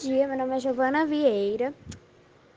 dia, 0.00 0.28
meu 0.28 0.38
nome 0.38 0.54
é 0.54 0.60
Giovana 0.60 1.04
Vieira, 1.04 1.74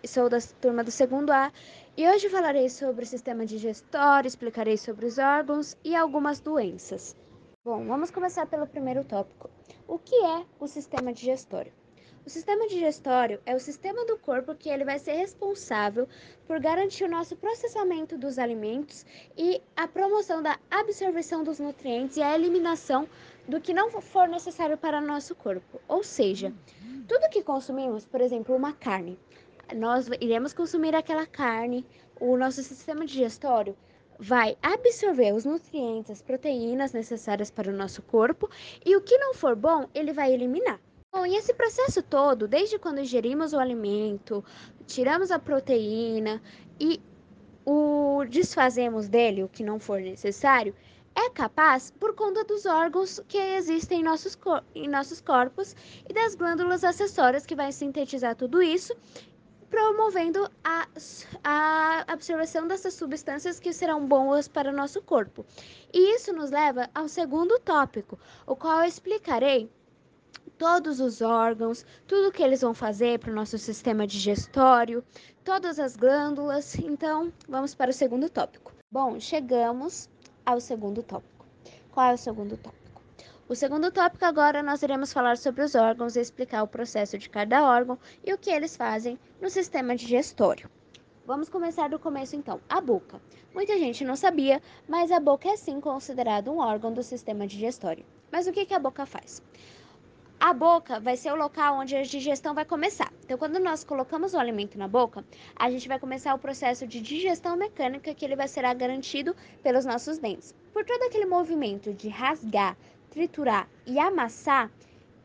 sou 0.06 0.30
da 0.30 0.38
turma 0.62 0.84
do 0.84 0.92
segundo 0.92 1.32
A 1.32 1.52
e 1.98 2.08
hoje 2.08 2.30
falarei 2.30 2.70
sobre 2.70 3.04
o 3.04 3.08
sistema 3.08 3.48
digestório, 3.48 4.28
explicarei 4.28 4.78
sobre 4.78 5.08
os 5.08 5.18
órgãos 5.18 5.76
e 5.84 5.96
algumas 5.96 6.40
doenças. 6.40 7.16
Bom, 7.66 7.84
vamos 7.88 8.12
começar 8.12 8.46
pelo 8.46 8.68
primeiro 8.68 9.04
tópico. 9.04 9.50
O 9.88 9.98
que 9.98 10.14
é 10.14 10.46
o 10.60 10.68
sistema 10.68 11.12
digestório? 11.12 11.74
O 12.24 12.30
sistema 12.30 12.68
digestório 12.68 13.42
é 13.44 13.56
o 13.56 13.60
sistema 13.60 14.06
do 14.06 14.20
corpo 14.20 14.54
que 14.54 14.70
ele 14.70 14.86
vai 14.86 15.00
ser 15.00 15.14
responsável 15.14 16.08
por 16.46 16.60
garantir 16.60 17.06
o 17.06 17.10
nosso 17.10 17.36
processamento 17.36 18.20
dos 18.20 18.38
alimentos 18.38 19.04
e 19.36 19.60
a 19.76 19.88
promoção 19.88 20.44
da 20.44 20.60
absorção 20.70 21.44
dos 21.44 21.60
nutrientes 21.60 22.18
e 22.18 22.22
a 22.22 22.36
eliminação 22.36 23.10
do 23.48 23.60
que 23.60 23.74
não 23.74 23.90
for 23.90 24.28
necessário 24.28 24.78
para 24.78 25.00
o 25.00 25.06
nosso 25.06 25.34
corpo. 25.34 25.82
Ou 25.88 26.04
seja, 26.04 26.54
tudo 27.12 27.30
que 27.30 27.44
consumimos, 27.44 28.06
por 28.06 28.22
exemplo, 28.22 28.56
uma 28.56 28.72
carne, 28.72 29.20
nós 29.76 30.08
iremos 30.22 30.54
consumir 30.54 30.96
aquela 30.96 31.26
carne, 31.26 31.86
o 32.18 32.38
nosso 32.38 32.64
sistema 32.64 33.06
digestório 33.06 33.76
vai 34.18 34.58
absorver 34.62 35.34
os 35.34 35.44
nutrientes, 35.44 36.10
as 36.10 36.22
proteínas 36.22 36.94
necessárias 36.94 37.52
para 37.52 37.70
o 37.70 37.76
nosso 37.76 38.02
corpo 38.02 38.50
e 38.86 38.96
o 38.96 39.02
que 39.02 39.18
não 39.18 39.34
for 39.34 39.58
bom, 39.58 39.90
ele 39.94 40.14
vai 40.14 40.32
eliminar. 40.32 40.80
Bom, 41.14 41.26
e 41.26 41.36
esse 41.36 41.54
processo 41.54 42.02
todo, 42.02 42.48
desde 42.48 42.80
quando 42.80 43.02
ingerimos 43.02 43.52
o 43.52 43.60
alimento, 43.60 44.42
tiramos 44.88 45.32
a 45.32 45.40
proteína 45.40 46.42
e 46.80 47.02
o 47.66 48.24
desfazemos 48.30 49.10
dele, 49.10 49.44
o 49.44 49.50
que 49.50 49.66
não 49.66 49.82
for 49.82 50.00
necessário, 50.00 50.74
é 51.16 51.30
capaz 51.30 51.92
por 51.92 52.16
conta 52.16 52.44
dos 52.44 52.66
órgãos 52.66 53.22
que 53.28 53.38
existem 53.38 54.02
em 54.02 54.04
nossos, 54.04 54.38
em 54.74 54.88
nossos 54.88 55.22
corpos 55.22 55.76
e 56.08 56.14
das 56.14 56.36
glândulas 56.36 56.84
acessórias 56.84 57.46
que 57.46 57.56
vai 57.56 57.72
sintetizar 57.72 58.36
tudo 58.36 58.62
isso, 58.62 58.96
promovendo 59.70 60.50
a, 60.64 60.88
a 61.44 62.04
absorção 62.08 62.68
dessas 62.68 62.94
substâncias 62.94 63.60
que 63.60 63.72
serão 63.72 64.06
boas 64.06 64.48
para 64.48 64.70
o 64.70 64.76
nosso 64.76 65.02
corpo. 65.02 65.46
E 65.94 66.16
isso 66.16 66.34
nos 66.34 66.52
leva 66.52 66.90
ao 66.94 67.08
segundo 67.08 67.58
tópico, 67.60 68.20
o 68.46 68.56
qual 68.56 68.80
eu 68.80 68.86
explicarei 68.86 69.70
todos 70.58 71.00
os 71.00 71.22
órgãos, 71.22 71.86
tudo 72.06 72.32
que 72.32 72.44
eles 72.44 72.62
vão 72.62 72.74
fazer 72.74 73.18
para 73.18 73.32
o 73.32 73.36
nosso 73.36 73.58
sistema 73.58 74.06
digestório, 74.06 75.04
todas 75.44 75.80
as 75.80 75.96
glândulas. 75.96 76.76
Então, 76.76 77.32
vamos 77.48 77.74
para 77.74 77.90
o 77.90 77.94
segundo 77.94 78.30
tópico. 78.30 78.72
Bom, 78.92 79.20
chegamos 79.20 80.10
ao 80.46 80.60
segundo 80.60 81.04
tópico. 81.04 81.46
Qual 81.92 82.12
é 82.12 82.14
o 82.14 82.18
segundo 82.18 82.58
tópico? 82.58 83.02
O 83.48 83.56
segundo 83.56 83.92
tópico 83.92 84.24
agora 84.24 84.64
nós 84.64 84.82
iremos 84.82 85.12
falar 85.12 85.38
sobre 85.38 85.62
os 85.62 85.76
órgãos 85.76 86.16
e 86.16 86.22
explicar 86.22 86.64
o 86.64 86.68
processo 86.68 87.18
de 87.18 87.30
cada 87.30 87.64
órgão 87.64 88.00
e 88.26 88.34
o 88.34 88.38
que 88.38 88.50
eles 88.50 88.78
fazem 88.78 89.20
no 89.42 89.50
sistema 89.50 89.96
digestório. 89.96 90.70
Vamos 91.26 91.50
começar 91.50 91.90
do 91.90 92.00
começo 92.00 92.36
então. 92.36 92.60
A 92.70 92.80
boca. 92.80 93.22
Muita 93.54 93.78
gente 93.78 94.04
não 94.04 94.16
sabia, 94.16 94.62
mas 94.88 95.12
a 95.12 95.20
boca 95.20 95.50
é 95.50 95.58
sim 95.58 95.82
considerada 95.82 96.50
um 96.50 96.60
órgão 96.60 96.94
do 96.94 97.04
sistema 97.04 97.46
digestório. 97.46 98.06
Mas 98.32 98.48
o 98.48 98.52
que, 98.52 98.66
que 98.66 98.74
a 98.74 98.80
boca 98.80 99.06
faz? 99.06 99.44
A 100.44 100.54
boca 100.54 101.00
vai 101.00 101.16
ser 101.16 101.32
o 101.32 101.36
local 101.36 101.78
onde 101.78 101.96
a 101.96 102.02
digestão 102.02 102.56
vai 102.56 102.66
começar. 102.66 103.14
Então, 103.24 103.38
quando 103.38 103.60
nós 103.60 103.84
colocamos 103.84 104.34
o 104.34 104.40
alimento 104.40 104.76
na 104.76 104.88
boca, 104.88 105.24
a 105.56 105.70
gente 105.70 105.88
vai 105.88 106.00
começar 106.00 106.34
o 106.34 106.40
processo 106.40 106.88
de 106.88 107.00
digestão 107.00 107.56
mecânica 107.56 108.12
que 108.16 108.26
ele 108.26 108.36
vai 108.36 108.48
ser 108.48 108.64
garantido 108.74 109.36
pelos 109.62 109.86
nossos 109.86 110.18
dentes. 110.18 110.56
Por 110.74 110.84
todo 110.84 111.04
aquele 111.04 111.28
movimento 111.28 111.94
de 111.94 112.10
rasgar, 112.10 112.76
triturar 113.12 113.70
e 113.86 114.00
amassar, 114.00 114.72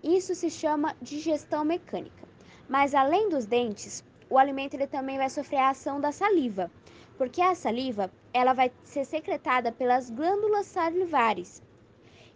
isso 0.04 0.34
se 0.34 0.50
chama 0.50 0.94
digestão 1.00 1.64
mecânica. 1.64 2.28
Mas 2.68 2.94
além 2.94 3.30
dos 3.30 3.46
dentes, 3.46 4.04
o 4.28 4.36
alimento 4.36 4.74
ele 4.74 4.86
também 4.86 5.16
vai 5.16 5.30
sofrer 5.30 5.60
a 5.60 5.70
ação 5.70 5.98
da 5.98 6.12
saliva, 6.12 6.70
porque 7.16 7.40
a 7.40 7.54
saliva 7.54 8.12
ela 8.34 8.52
vai 8.52 8.70
ser 8.84 9.06
secretada 9.06 9.72
pelas 9.72 10.10
glândulas 10.10 10.66
salivares 10.66 11.62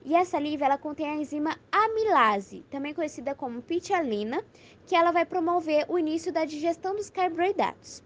e 0.04 0.16
a 0.16 0.24
saliva 0.24 0.64
ela 0.64 0.78
contém 0.78 1.06
a 1.06 1.14
enzima 1.14 1.58
amilase, 1.70 2.64
também 2.70 2.94
conhecida 2.94 3.34
como 3.34 3.60
pitialina, 3.62 4.42
que 4.86 4.96
ela 4.96 5.12
vai 5.12 5.26
promover 5.26 5.84
o 5.88 5.98
início 5.98 6.32
da 6.32 6.44
digestão 6.44 6.96
dos 6.96 7.10
carboidratos. 7.10 8.02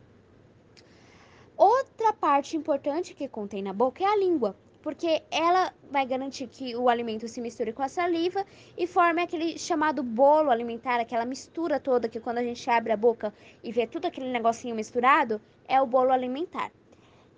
Outra 1.56 2.12
parte 2.12 2.56
importante 2.56 3.15
que 3.15 3.28
contém 3.28 3.62
na 3.62 3.72
boca 3.72 4.03
é 4.03 4.06
a 4.06 4.16
língua, 4.16 4.56
porque 4.83 5.22
ela 5.31 5.72
vai 5.88 6.04
garantir 6.04 6.49
que 6.49 6.75
o 6.75 6.88
alimento 6.88 7.28
se 7.28 7.41
misture 7.41 7.72
com 7.72 7.83
a 7.83 7.88
saliva 7.88 8.44
e 8.77 8.87
forme 8.88 9.22
aquele 9.22 9.56
chamado 9.56 10.03
bolo 10.03 10.50
alimentar, 10.50 10.99
aquela 11.00 11.25
mistura 11.25 11.78
toda 11.78 12.09
que 12.09 12.21
quando 12.21 12.38
a 12.38 12.43
gente 12.43 12.69
abre 12.69 12.93
a 12.93 12.97
boca 12.97 13.33
e 13.62 13.71
vê 13.71 13.87
tudo 13.87 14.06
aquele 14.06 14.31
negocinho 14.31 14.75
misturado, 14.75 15.41
é 15.69 15.81
o 15.81 15.87
bolo 15.87 16.12
alimentar. 16.12 16.72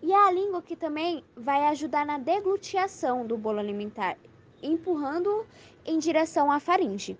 E 0.02 0.12
a 0.12 0.30
língua 0.30 0.62
que 0.62 0.76
também 0.76 1.22
vai 1.36 1.66
ajudar 1.66 2.06
na 2.06 2.18
deglutiação 2.18 3.26
do 3.26 3.36
bolo 3.36 3.58
alimentar 3.58 4.16
empurrando 4.62 5.46
em 5.84 5.98
direção 5.98 6.50
à 6.50 6.58
faringe. 6.58 7.16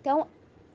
Então, 0.00 0.26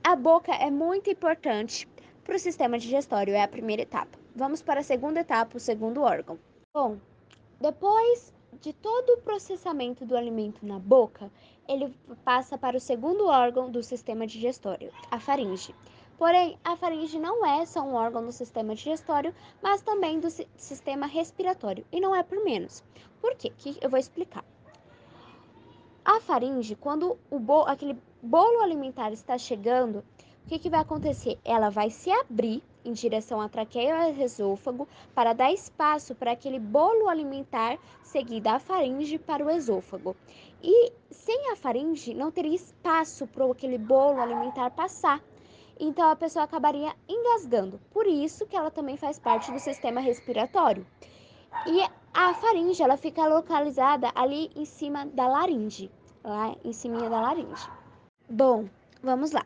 a 0.04 0.14
boca 0.16 0.52
é 0.52 0.70
muito 0.70 1.10
importante 1.10 1.88
para 2.24 2.36
o 2.36 2.38
sistema 2.38 2.78
digestório, 2.78 3.34
é 3.34 3.42
a 3.42 3.48
primeira 3.48 3.82
etapa. 3.82 4.18
Vamos 4.34 4.62
para 4.62 4.80
a 4.80 4.84
segunda 4.84 5.20
etapa, 5.20 5.56
o 5.56 5.60
segundo 5.60 6.02
órgão. 6.02 6.38
Bom, 6.74 6.98
depois 7.60 8.32
de 8.60 8.72
todo 8.72 9.10
o 9.10 9.20
processamento 9.22 10.04
do 10.04 10.16
alimento 10.16 10.64
na 10.64 10.78
boca, 10.78 11.30
ele 11.68 11.94
passa 12.24 12.58
para 12.58 12.76
o 12.76 12.80
segundo 12.80 13.26
órgão 13.26 13.70
do 13.70 13.82
sistema 13.82 14.26
digestório, 14.26 14.92
a 15.10 15.18
faringe. 15.18 15.74
Porém, 16.18 16.58
a 16.64 16.76
faringe 16.76 17.18
não 17.18 17.44
é 17.44 17.66
só 17.66 17.80
um 17.82 17.94
órgão 17.94 18.24
do 18.24 18.32
sistema 18.32 18.74
digestório, 18.74 19.34
mas 19.62 19.82
também 19.82 20.20
do 20.20 20.28
sistema 20.30 21.06
respiratório, 21.06 21.84
e 21.90 22.00
não 22.00 22.14
é 22.14 22.22
por 22.22 22.42
menos. 22.44 22.84
Por 23.20 23.34
quê? 23.34 23.52
Que 23.56 23.76
eu 23.80 23.90
vou 23.90 23.98
explicar. 23.98 24.44
A 26.04 26.20
faringe, 26.20 26.74
quando 26.74 27.16
o 27.30 27.38
bolo, 27.38 27.68
aquele 27.68 27.96
bolo 28.20 28.60
alimentar 28.60 29.12
está 29.12 29.38
chegando, 29.38 30.04
o 30.44 30.48
que, 30.48 30.58
que 30.58 30.68
vai 30.68 30.80
acontecer? 30.80 31.38
Ela 31.44 31.70
vai 31.70 31.90
se 31.90 32.10
abrir 32.10 32.62
em 32.84 32.92
direção 32.92 33.40
à 33.40 33.48
traqueia 33.48 34.10
e 34.10 34.18
ao 34.18 34.24
esôfago 34.24 34.88
para 35.14 35.32
dar 35.32 35.52
espaço 35.52 36.14
para 36.16 36.32
aquele 36.32 36.58
bolo 36.58 37.08
alimentar 37.08 37.78
seguir 38.02 38.40
da 38.40 38.58
faringe 38.58 39.16
para 39.16 39.44
o 39.44 39.50
esôfago. 39.50 40.16
E 40.60 40.92
sem 41.10 41.52
a 41.52 41.56
faringe 41.56 42.12
não 42.14 42.32
teria 42.32 42.56
espaço 42.56 43.24
para 43.28 43.48
aquele 43.48 43.78
bolo 43.78 44.20
alimentar 44.20 44.70
passar. 44.70 45.22
Então 45.78 46.10
a 46.10 46.16
pessoa 46.16 46.44
acabaria 46.44 46.92
engasgando. 47.08 47.80
Por 47.92 48.08
isso 48.08 48.46
que 48.46 48.56
ela 48.56 48.72
também 48.72 48.96
faz 48.96 49.20
parte 49.20 49.52
do 49.52 49.60
sistema 49.60 50.00
respiratório. 50.00 50.84
E 51.66 52.01
a 52.14 52.34
faringe, 52.34 52.82
ela 52.82 52.96
fica 52.96 53.26
localizada 53.26 54.10
ali 54.14 54.50
em 54.54 54.64
cima 54.64 55.06
da 55.06 55.26
laringe, 55.26 55.90
lá 56.22 56.54
em 56.64 56.72
cima 56.72 57.08
da 57.08 57.20
laringe. 57.20 57.68
Bom, 58.28 58.68
vamos 59.02 59.32
lá. 59.32 59.44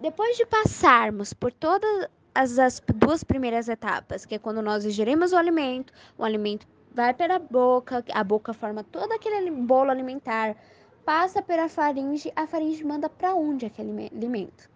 Depois 0.00 0.36
de 0.36 0.46
passarmos 0.46 1.32
por 1.32 1.52
todas 1.52 2.08
as, 2.34 2.58
as 2.58 2.82
duas 2.94 3.22
primeiras 3.22 3.68
etapas, 3.68 4.24
que 4.24 4.34
é 4.34 4.38
quando 4.38 4.62
nós 4.62 4.84
ingerimos 4.84 5.32
o 5.32 5.36
alimento, 5.36 5.92
o 6.18 6.24
alimento 6.24 6.66
vai 6.92 7.12
para 7.12 7.36
a 7.36 7.38
boca, 7.38 8.04
a 8.12 8.24
boca 8.24 8.54
forma 8.54 8.82
todo 8.82 9.12
aquele 9.12 9.50
bolo 9.50 9.90
alimentar, 9.90 10.56
passa 11.04 11.42
pela 11.42 11.68
faringe, 11.68 12.32
a 12.34 12.46
faringe 12.46 12.82
manda 12.82 13.08
para 13.08 13.34
onde 13.34 13.66
aquele 13.66 14.06
alimento. 14.06 14.68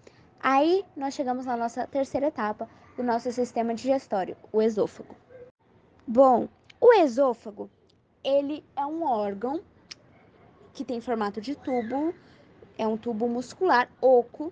Aí 0.42 0.84
nós 0.96 1.14
chegamos 1.14 1.44
na 1.44 1.56
nossa 1.56 1.86
terceira 1.86 2.28
etapa 2.28 2.68
do 2.96 3.02
nosso 3.02 3.30
sistema 3.32 3.74
digestório, 3.74 4.36
o 4.52 4.60
esôfago. 4.62 5.14
Bom, 6.06 6.48
o 6.80 6.94
esôfago, 6.94 7.70
ele 8.24 8.64
é 8.74 8.86
um 8.86 9.04
órgão 9.04 9.60
que 10.72 10.84
tem 10.84 11.00
formato 11.00 11.40
de 11.40 11.54
tubo, 11.54 12.14
é 12.78 12.86
um 12.86 12.96
tubo 12.96 13.28
muscular 13.28 13.90
oco 14.00 14.50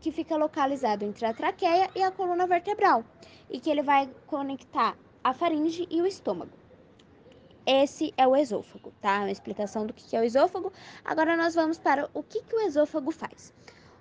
que 0.00 0.10
fica 0.10 0.36
localizado 0.36 1.04
entre 1.04 1.26
a 1.26 1.34
traqueia 1.34 1.90
e 1.94 2.02
a 2.02 2.10
coluna 2.10 2.46
vertebral 2.46 3.04
e 3.50 3.60
que 3.60 3.68
ele 3.68 3.82
vai 3.82 4.08
conectar 4.26 4.96
a 5.22 5.34
faringe 5.34 5.86
e 5.90 6.00
o 6.00 6.06
estômago. 6.06 6.52
Esse 7.66 8.14
é 8.16 8.26
o 8.26 8.34
esôfago, 8.34 8.92
tá? 9.00 9.18
Uma 9.18 9.30
explicação 9.30 9.86
do 9.86 9.92
que 9.92 10.16
é 10.16 10.20
o 10.20 10.24
esôfago. 10.24 10.72
Agora 11.04 11.36
nós 11.36 11.54
vamos 11.54 11.78
para 11.78 12.08
o 12.14 12.22
que, 12.22 12.40
que 12.42 12.54
o 12.54 12.60
esôfago 12.60 13.10
faz. 13.10 13.52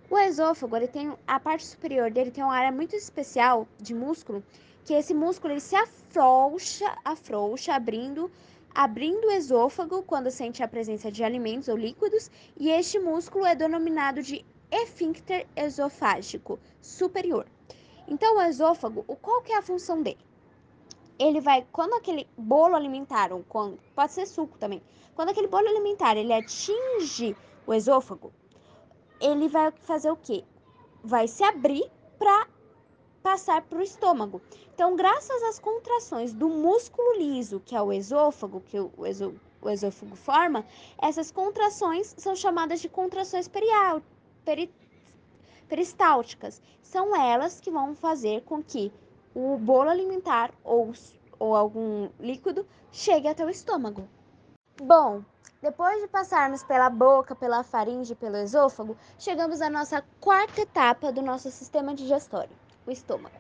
O 0.10 0.18
esôfago, 0.18 0.78
ele 0.78 0.88
tem 0.88 1.12
a 1.26 1.40
parte 1.40 1.66
superior 1.66 2.12
dele 2.12 2.30
tem 2.30 2.44
uma 2.44 2.56
área 2.56 2.72
muito 2.72 2.96
especial 2.96 3.68
de 3.80 3.94
músculo 3.94 4.44
que 4.86 4.94
esse 4.94 5.16
músculo 5.16 5.54
ele 5.54 5.60
se 5.60 5.76
afrouxa, 5.76 6.96
afrouxa, 7.04 7.74
abrindo, 7.74 8.32
abrindo 8.74 9.26
o 9.26 9.32
esôfago 9.32 10.04
quando 10.04 10.30
sente 10.30 10.62
a 10.62 10.68
presença 10.68 11.12
de 11.12 11.24
alimentos 11.24 11.68
ou 11.68 11.76
líquidos, 11.76 12.30
e 12.56 12.70
este 12.70 13.00
músculo 13.00 13.46
é 13.48 13.56
denominado 13.56 14.22
de 14.22 14.46
esfíncter 14.72 15.48
esofágico 15.56 16.60
superior. 16.80 17.48
Então, 18.08 18.38
o 18.38 18.42
esôfago, 18.42 19.04
qual 19.22 19.42
que 19.42 19.52
é 19.52 19.58
a 19.58 19.62
função 19.64 20.04
dele? 20.04 20.20
Ele 21.18 21.42
vai, 21.42 21.66
quando 21.72 21.96
aquele 21.96 22.28
bolo 22.38 22.76
alimentar, 22.76 23.34
ou 23.34 23.44
quando, 23.50 23.80
pode 23.96 24.14
ser 24.14 24.28
suco 24.28 24.56
também, 24.60 24.84
quando 25.16 25.30
aquele 25.30 25.48
bolo 25.48 25.68
alimentar 25.68 26.16
ele 26.16 26.32
atinge 26.34 27.36
o 27.66 27.74
esôfago, 27.74 28.32
ele 29.20 29.48
vai 29.48 29.72
fazer 29.72 30.12
o 30.12 30.18
quê? 30.18 30.44
Vai 31.04 31.28
se 31.28 31.44
abrir 31.44 31.90
para 32.20 32.48
passar 33.26 33.64
para 33.64 33.80
o 33.80 33.82
estômago. 33.82 34.40
Então, 34.72 34.96
graças 34.96 35.42
às 35.42 35.58
contrações 35.58 36.32
do 36.32 36.48
músculo 36.48 37.18
liso, 37.18 37.60
que 37.60 37.76
é 37.76 37.82
o 37.82 37.92
esôfago, 37.92 38.62
que 38.62 38.80
o, 38.80 39.04
esô, 39.04 39.34
o 39.60 39.68
esôfago 39.68 40.16
forma, 40.16 40.64
essas 41.02 41.32
contrações 41.32 42.14
são 42.20 42.36
chamadas 42.36 42.80
de 42.80 42.88
contrações 42.88 43.48
perial, 43.48 44.00
peri, 44.46 44.72
peristálticas. 45.68 46.62
São 46.84 47.20
elas 47.20 47.60
que 47.60 47.72
vão 47.72 47.96
fazer 47.96 48.44
com 48.44 48.62
que 48.62 48.94
o 49.34 49.58
bolo 49.58 49.90
alimentar 49.90 50.54
ou, 50.64 50.94
ou 51.40 51.56
algum 51.56 52.10
líquido 52.20 52.64
chegue 52.92 53.28
até 53.28 53.44
o 53.44 53.50
estômago. 53.50 54.08
Bom, 54.80 55.24
depois 55.64 56.00
de 56.00 56.08
passarmos 56.08 56.62
pela 56.62 56.92
boca, 56.92 57.34
pela 57.34 57.64
faringe, 57.64 58.14
pelo 58.14 58.38
esôfago, 58.38 58.96
chegamos 59.18 59.62
à 59.62 59.70
nossa 59.70 60.04
quarta 60.22 60.62
etapa 60.62 61.12
do 61.12 61.24
nosso 61.24 61.50
sistema 61.50 61.96
digestório 61.96 62.65
o 62.86 62.92
estômago. 62.92 63.36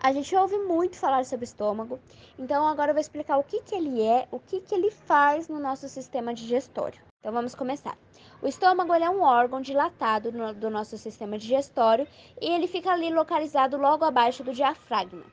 A 0.00 0.12
gente 0.12 0.36
ouve 0.36 0.58
muito 0.58 0.96
falar 0.98 1.24
sobre 1.24 1.44
estômago, 1.44 1.98
então 2.38 2.66
agora 2.68 2.90
eu 2.90 2.94
vou 2.94 3.00
explicar 3.00 3.38
o 3.38 3.42
que, 3.42 3.62
que 3.62 3.74
ele 3.74 4.02
é, 4.02 4.28
o 4.30 4.38
que, 4.38 4.60
que 4.60 4.74
ele 4.74 4.90
faz 4.90 5.48
no 5.48 5.58
nosso 5.58 5.88
sistema 5.88 6.34
digestório. 6.34 7.00
Então 7.20 7.32
vamos 7.32 7.54
começar. 7.54 7.96
O 8.42 8.46
estômago 8.46 8.92
é 8.92 9.08
um 9.08 9.22
órgão 9.22 9.62
dilatado 9.62 10.30
no, 10.30 10.52
do 10.52 10.68
nosso 10.68 10.98
sistema 10.98 11.38
digestório 11.38 12.06
e 12.38 12.50
ele 12.50 12.68
fica 12.68 12.90
ali 12.90 13.10
localizado 13.10 13.78
logo 13.78 14.04
abaixo 14.04 14.44
do 14.44 14.52
diafragma. 14.52 15.24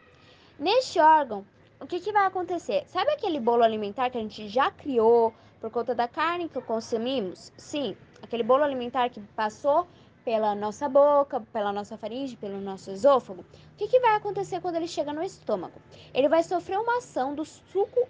Neste 0.57 1.01
órgão, 1.01 1.45
o 1.81 1.85
que, 1.85 1.99
que 1.99 2.13
vai 2.13 2.25
acontecer? 2.25 2.85
Sabe 2.87 3.11
aquele 3.11 3.41
bolo 3.41 3.63
alimentar 3.63 4.09
que 4.09 4.17
a 4.17 4.21
gente 4.21 4.47
já 4.47 4.71
criou 4.71 5.33
por 5.59 5.69
conta 5.69 5.93
da 5.93 6.07
carne 6.07 6.47
que 6.47 6.61
consumimos? 6.61 7.51
Sim, 7.57 7.97
aquele 8.21 8.43
bolo 8.43 8.63
alimentar 8.63 9.09
que 9.09 9.19
passou 9.35 9.85
pela 10.23 10.53
nossa 10.53 10.87
boca, 10.87 11.41
pela 11.41 11.73
nossa 11.73 11.97
faringe, 11.97 12.37
pelo 12.37 12.59
nosso 12.61 12.91
esôfago, 12.91 13.41
o 13.41 13.75
que, 13.77 13.87
que 13.87 13.99
vai 13.99 14.15
acontecer 14.15 14.61
quando 14.61 14.75
ele 14.75 14.87
chega 14.87 15.13
no 15.13 15.23
estômago? 15.23 15.81
Ele 16.13 16.29
vai 16.29 16.43
sofrer 16.43 16.79
uma 16.79 16.97
ação 16.97 17.33
do 17.33 17.43
suco, 17.43 18.07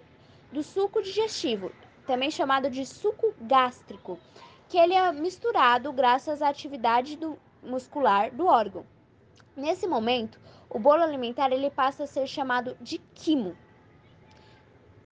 do 0.52 0.62
suco 0.62 1.02
digestivo, 1.02 1.72
também 2.06 2.30
chamado 2.30 2.68
de 2.68 2.84
suco 2.84 3.34
gástrico, 3.40 4.18
que 4.68 4.76
ele 4.76 4.94
é 4.94 5.12
misturado 5.12 5.92
graças 5.92 6.42
à 6.42 6.48
atividade 6.48 7.16
do, 7.16 7.38
muscular 7.62 8.34
do 8.34 8.46
órgão. 8.46 8.84
Nesse 9.56 9.86
momento, 9.86 10.40
o 10.68 10.78
bolo 10.78 11.02
alimentar 11.02 11.52
ele 11.52 11.70
passa 11.70 12.04
a 12.04 12.06
ser 12.06 12.26
chamado 12.26 12.76
de 12.80 12.98
quimo. 13.14 13.56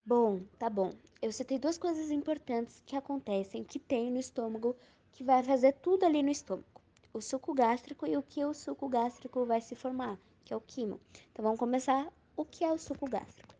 Bom, 0.04 0.40
tá 0.58 0.68
bom. 0.68 0.94
Eu 1.22 1.30
citei 1.32 1.58
duas 1.58 1.76
coisas 1.76 2.10
importantes 2.10 2.82
que 2.86 2.96
acontecem, 2.96 3.62
que 3.62 3.78
tem 3.78 4.10
no 4.10 4.18
estômago, 4.18 4.74
que 5.12 5.22
vai 5.22 5.42
fazer 5.42 5.72
tudo 5.74 6.04
ali 6.04 6.22
no 6.22 6.30
estômago 6.30 6.69
o 7.12 7.20
suco 7.20 7.52
gástrico 7.54 8.06
e 8.06 8.16
o 8.16 8.22
que 8.22 8.44
o 8.44 8.54
suco 8.54 8.88
gástrico 8.88 9.44
vai 9.44 9.60
se 9.60 9.74
formar, 9.74 10.18
que 10.44 10.52
é 10.52 10.56
o 10.56 10.60
quimo. 10.60 11.00
Então 11.32 11.42
vamos 11.42 11.58
começar. 11.58 12.12
O 12.36 12.44
que 12.44 12.64
é 12.64 12.72
o 12.72 12.78
suco 12.78 13.08
gástrico? 13.08 13.54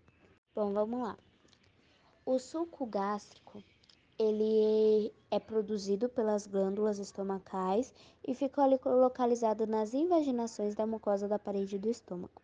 Bom, 0.55 0.73
vamos 0.73 1.02
lá. 1.02 1.19
O 2.25 2.38
suco 2.38 2.87
gástrico 2.87 3.62
ele 4.19 5.12
é 5.31 5.41
produzido 5.41 6.08
pelas 6.08 6.47
glândulas 6.47 6.99
estomacais 6.99 7.93
e 8.26 8.35
fica 8.35 8.67
localizado 8.67 9.67
nas 9.67 9.94
invaginações 9.94 10.75
da 10.75 10.87
mucosa 10.87 11.26
da 11.26 11.38
parede 11.38 11.79
do 11.79 11.88
estômago. 11.88 12.43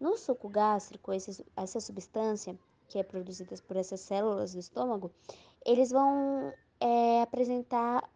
No 0.00 0.16
suco 0.16 0.48
gástrico, 0.48 1.12
esse, 1.12 1.44
essa 1.54 1.80
substância 1.80 2.58
que 2.88 2.98
é 2.98 3.02
produzida 3.02 3.54
por 3.68 3.76
essas 3.76 4.00
células 4.00 4.54
do 4.54 4.58
estômago, 4.58 5.10
eles 5.64 5.90
vão 5.90 6.52
é, 6.80 7.22
apresentar 7.22 8.08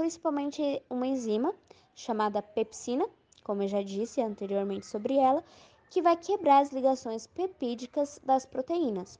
principalmente 0.00 0.82
uma 0.88 1.06
enzima 1.06 1.54
chamada 1.94 2.40
pepsina, 2.40 3.06
como 3.44 3.62
eu 3.62 3.68
já 3.68 3.82
disse 3.82 4.22
anteriormente 4.22 4.86
sobre 4.86 5.18
ela, 5.18 5.44
que 5.90 6.00
vai 6.00 6.16
quebrar 6.16 6.60
as 6.60 6.72
ligações 6.72 7.26
pepídicas 7.26 8.18
das 8.24 8.46
proteínas. 8.46 9.18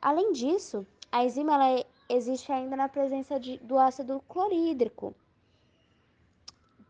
Além 0.00 0.32
disso, 0.32 0.86
a 1.12 1.22
enzima 1.22 1.52
ela 1.52 1.84
existe 2.08 2.50
ainda 2.50 2.74
na 2.74 2.88
presença 2.88 3.38
de, 3.38 3.58
do 3.58 3.78
ácido 3.78 4.22
clorídrico 4.26 5.14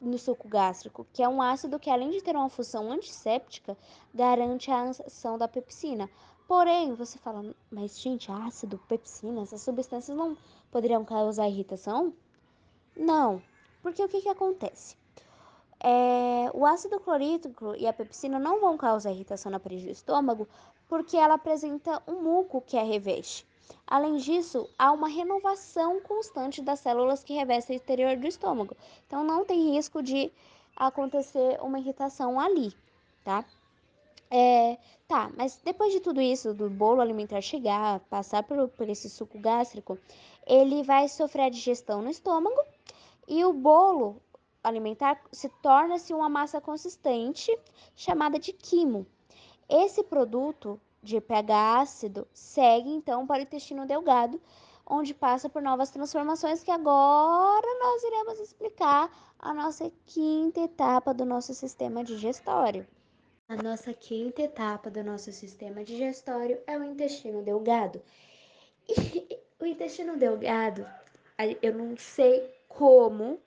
no 0.01 0.17
suco 0.19 0.47
gástrico, 0.47 1.05
que 1.13 1.21
é 1.21 1.29
um 1.29 1.43
ácido 1.43 1.81
que, 1.81 1.91
além 1.91 2.13
de 2.13 2.23
ter 2.23 2.37
uma 2.37 2.49
função 2.49 2.93
antisséptica, 2.93 3.77
garante 4.15 4.71
a 4.71 4.83
ação 4.83 5.37
da 5.37 5.49
pepsina. 5.49 6.09
Porém, 6.47 6.95
você 6.95 7.19
fala, 7.19 7.53
mas 7.73 7.99
gente, 8.01 8.31
ácido, 8.31 8.79
pepsina, 8.87 9.43
essas 9.43 9.63
substâncias 9.63 10.17
não 10.17 10.39
poderiam 10.71 11.05
causar 11.05 11.49
irritação? 11.49 12.15
Não, 12.97 13.43
porque 13.83 14.03
o 14.03 14.09
que, 14.09 14.23
que 14.23 14.29
acontece? 14.29 14.97
É, 15.79 16.51
o 16.55 16.65
ácido 16.65 16.99
clorídrico 16.99 17.75
e 17.77 17.87
a 17.87 17.93
pepsina 17.93 18.39
não 18.39 18.61
vão 18.61 18.77
causar 18.77 19.13
irritação 19.13 19.53
na 19.53 19.61
parede 19.61 19.85
do 19.85 19.93
estômago 19.93 20.49
porque 20.89 21.17
ela 21.17 21.35
apresenta 21.35 22.03
um 22.07 22.23
muco 22.23 22.63
que 22.63 22.79
a 22.79 22.83
reveste. 22.83 23.47
Além 23.87 24.17
disso, 24.17 24.69
há 24.79 24.91
uma 24.93 25.09
renovação 25.09 26.01
constante 26.01 26.63
das 26.63 26.81
células 26.81 27.23
que 27.23 27.35
revestem 27.35 27.77
o 27.77 27.81
interior 27.81 28.17
do 28.17 28.27
estômago. 28.27 28.77
Então, 29.07 29.23
não 29.23 29.45
tem 29.45 29.75
risco 29.75 30.03
de 30.03 30.33
acontecer 30.75 31.59
uma 31.61 31.79
irritação 31.79 32.41
ali, 32.41 32.73
tá? 33.25 33.45
É, 34.31 34.77
tá, 35.07 35.31
mas 35.37 35.61
depois 35.65 35.93
de 35.93 36.01
tudo 36.01 36.21
isso, 36.21 36.53
do 36.53 36.69
bolo 36.69 37.01
alimentar 37.01 37.41
chegar, 37.41 38.01
passar 38.11 38.43
por, 38.43 38.69
por 38.69 38.89
esse 38.89 39.09
suco 39.09 39.39
gástrico, 39.39 39.99
ele 40.47 40.83
vai 40.83 41.09
sofrer 41.09 41.43
a 41.43 41.51
digestão 41.51 42.03
no 42.03 42.11
estômago 42.11 42.61
e 43.27 43.45
o 43.45 43.53
bolo 43.53 44.23
alimentar 44.63 45.21
se 45.33 45.49
torna-se 45.63 46.13
uma 46.13 46.29
massa 46.29 46.61
consistente 46.61 47.57
chamada 47.95 48.39
de 48.39 48.53
quimo. 48.53 49.07
Esse 49.69 50.03
produto 50.03 50.81
de 51.03 51.21
pH 51.21 51.81
ácido 51.81 52.27
segue 52.33 52.91
então 52.91 53.27
para 53.27 53.39
o 53.39 53.43
intestino 53.43 53.87
delgado, 53.87 54.41
onde 54.85 55.15
passa 55.15 55.49
por 55.49 55.63
novas 55.63 55.91
transformações 55.91 56.63
que 56.63 56.71
agora 56.71 57.79
nós 57.81 58.03
iremos 58.03 58.41
explicar 58.41 59.11
a 59.39 59.55
nossa 59.55 59.91
quinta 60.05 60.61
etapa 60.61 61.13
do 61.13 61.25
nosso 61.25 61.55
sistema 61.55 62.03
digestório. 62.03 62.87
A 63.49 63.55
nossa 63.55 63.93
quinta 63.93 64.43
etapa 64.43 64.91
do 64.91 65.05
nosso 65.05 65.31
sistema 65.33 65.85
digestório 65.85 66.59
é 66.67 66.77
o 66.77 66.83
intestino 66.83 67.43
delgado. 67.43 68.03
E 69.59 69.65
o 69.65 69.67
intestino 69.67 70.19
delgado, 70.19 70.87
eu 71.63 71.73
não 71.75 71.97
sei 71.97 72.55
como, 72.77 73.41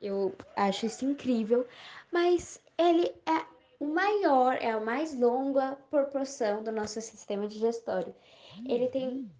eu 0.00 0.34
acho 0.54 0.86
isso 0.86 1.04
incrível, 1.04 1.66
mas 2.12 2.60
ele 2.78 3.06
é 3.26 3.44
o 3.80 3.86
maior, 3.86 4.56
é 4.60 4.70
a 4.70 4.80
mais 4.80 5.14
longa 5.18 5.76
proporção 5.90 6.62
do 6.62 6.72
nosso 6.72 7.00
sistema 7.00 7.46
digestório. 7.48 8.14
Ele 8.66 8.88
tem 8.88 9.30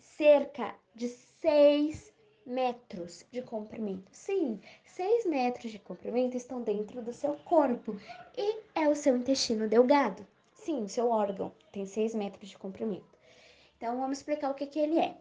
cerca 0.00 0.74
de 0.94 1.08
6 1.08 2.12
metros 2.44 3.24
de 3.30 3.40
comprimento. 3.40 4.10
Sim, 4.12 4.60
6 4.84 5.26
metros 5.26 5.70
de 5.70 5.78
comprimento 5.78 6.36
estão 6.36 6.60
dentro 6.62 7.00
do 7.00 7.12
seu 7.12 7.34
corpo 7.36 7.98
e 8.36 8.60
é 8.74 8.88
o 8.88 8.96
seu 8.96 9.16
intestino 9.16 9.68
delgado. 9.68 10.26
Sim, 10.52 10.82
o 10.82 10.88
seu 10.88 11.08
órgão 11.08 11.52
tem 11.72 11.86
6 11.86 12.14
metros 12.14 12.50
de 12.50 12.58
comprimento. 12.58 13.18
Então 13.76 13.98
vamos 13.98 14.18
explicar 14.18 14.50
o 14.50 14.54
que, 14.54 14.66
que 14.66 14.78
ele 14.78 14.98
é. 14.98 15.16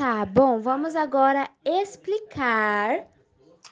Tá 0.00 0.24
bom, 0.24 0.60
vamos 0.60 0.96
agora 0.96 1.46
explicar 1.62 3.06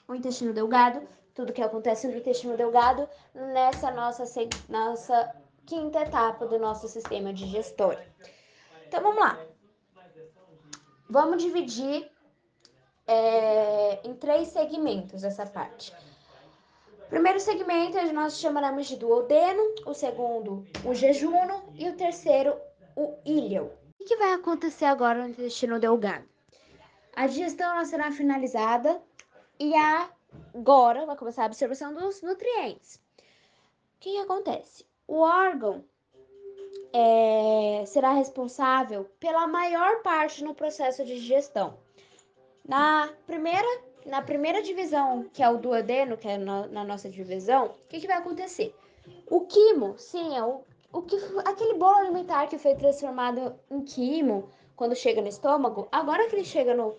o 0.06 0.14
intestino 0.14 0.52
delgado, 0.52 1.00
tudo 1.34 1.54
que 1.54 1.62
acontece 1.62 2.06
no 2.06 2.18
intestino 2.18 2.54
delgado 2.54 3.08
nessa 3.32 3.90
nossa, 3.90 4.24
nossa 4.68 5.34
quinta 5.64 6.00
etapa 6.00 6.46
do 6.46 6.58
nosso 6.58 6.86
sistema 6.86 7.32
digestório. 7.32 8.06
Então 8.86 9.02
vamos 9.02 9.20
lá. 9.20 9.38
Vamos 11.08 11.42
dividir 11.42 12.12
é, 13.06 14.06
em 14.06 14.14
três 14.14 14.48
segmentos 14.48 15.24
essa 15.24 15.46
parte. 15.46 15.94
Primeiro 17.08 17.40
segmento 17.40 17.96
nós 18.12 18.38
chamaremos 18.38 18.86
de 18.86 18.96
duodeno, 18.96 19.62
o 19.86 19.94
segundo 19.94 20.66
o 20.84 20.92
jejuno 20.92 21.72
e 21.72 21.88
o 21.88 21.96
terceiro 21.96 22.54
o 22.94 23.16
íleo. 23.24 23.77
O 24.00 24.04
que 24.04 24.16
vai 24.16 24.32
acontecer 24.32 24.84
agora 24.84 25.22
no 25.22 25.30
intestino 25.30 25.78
delgado? 25.78 26.24
A 27.14 27.26
digestão 27.26 27.84
será 27.84 28.12
finalizada 28.12 29.02
e 29.58 29.72
agora 29.74 31.04
vai 31.04 31.16
começar 31.16 31.42
a 31.42 31.46
absorção 31.46 31.92
dos 31.92 32.22
nutrientes. 32.22 32.96
O 32.96 34.00
que, 34.00 34.12
que 34.12 34.18
acontece? 34.18 34.86
O 35.06 35.18
órgão 35.18 35.84
é, 36.92 37.84
será 37.86 38.12
responsável 38.12 39.04
pela 39.18 39.46
maior 39.46 40.02
parte 40.02 40.44
no 40.44 40.54
processo 40.54 41.04
de 41.04 41.16
digestão. 41.16 41.78
Na 42.64 43.08
primeira, 43.26 43.82
na 44.06 44.22
primeira 44.22 44.62
divisão, 44.62 45.24
que 45.32 45.42
é 45.42 45.48
o 45.48 45.58
duodeno, 45.58 46.16
que 46.16 46.28
é 46.28 46.38
no, 46.38 46.68
na 46.68 46.84
nossa 46.84 47.10
divisão, 47.10 47.66
o 47.66 47.88
que, 47.88 48.00
que 48.00 48.06
vai 48.06 48.18
acontecer? 48.18 48.74
O 49.26 49.40
quimo, 49.40 49.98
sim, 49.98 50.36
é 50.36 50.42
o, 50.42 50.62
o 50.92 51.02
que, 51.02 51.16
aquele 51.44 51.74
bolo 51.74 51.96
alimentar 51.96 52.46
que 52.46 52.58
foi 52.58 52.74
transformado 52.74 53.58
em 53.70 53.82
quimo 53.82 54.48
quando 54.74 54.94
chega 54.94 55.20
no 55.20 55.28
estômago, 55.28 55.88
agora 55.90 56.28
que 56.28 56.36
ele 56.36 56.44
chega 56.44 56.74
no, 56.74 56.96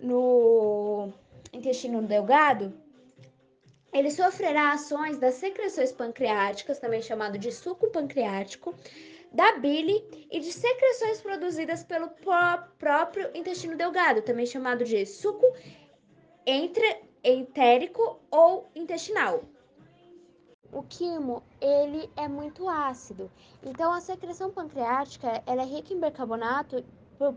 no 0.00 1.12
intestino 1.52 2.02
delgado, 2.02 2.72
ele 3.92 4.10
sofrerá 4.10 4.72
ações 4.72 5.16
das 5.18 5.34
secreções 5.34 5.92
pancreáticas, 5.92 6.80
também 6.80 7.00
chamado 7.00 7.38
de 7.38 7.52
suco 7.52 7.88
pancreático, 7.90 8.74
da 9.32 9.52
bile 9.58 10.04
e 10.30 10.40
de 10.40 10.52
secreções 10.52 11.20
produzidas 11.20 11.84
pelo 11.84 12.10
próprio 12.78 13.30
intestino 13.34 13.76
delgado, 13.76 14.22
também 14.22 14.46
chamado 14.46 14.84
de 14.84 15.06
suco 15.06 15.46
entre 16.44 17.02
entérico 17.22 18.20
ou 18.30 18.68
intestinal. 18.74 19.42
O 20.74 20.82
quimo, 20.82 21.40
ele 21.60 22.10
é 22.16 22.26
muito 22.26 22.68
ácido. 22.68 23.30
Então 23.62 23.92
a 23.92 24.00
secreção 24.00 24.50
pancreática, 24.50 25.40
ela 25.46 25.62
é 25.62 25.64
rica 25.64 25.94
em 25.94 26.00
bicarbonato 26.00 26.84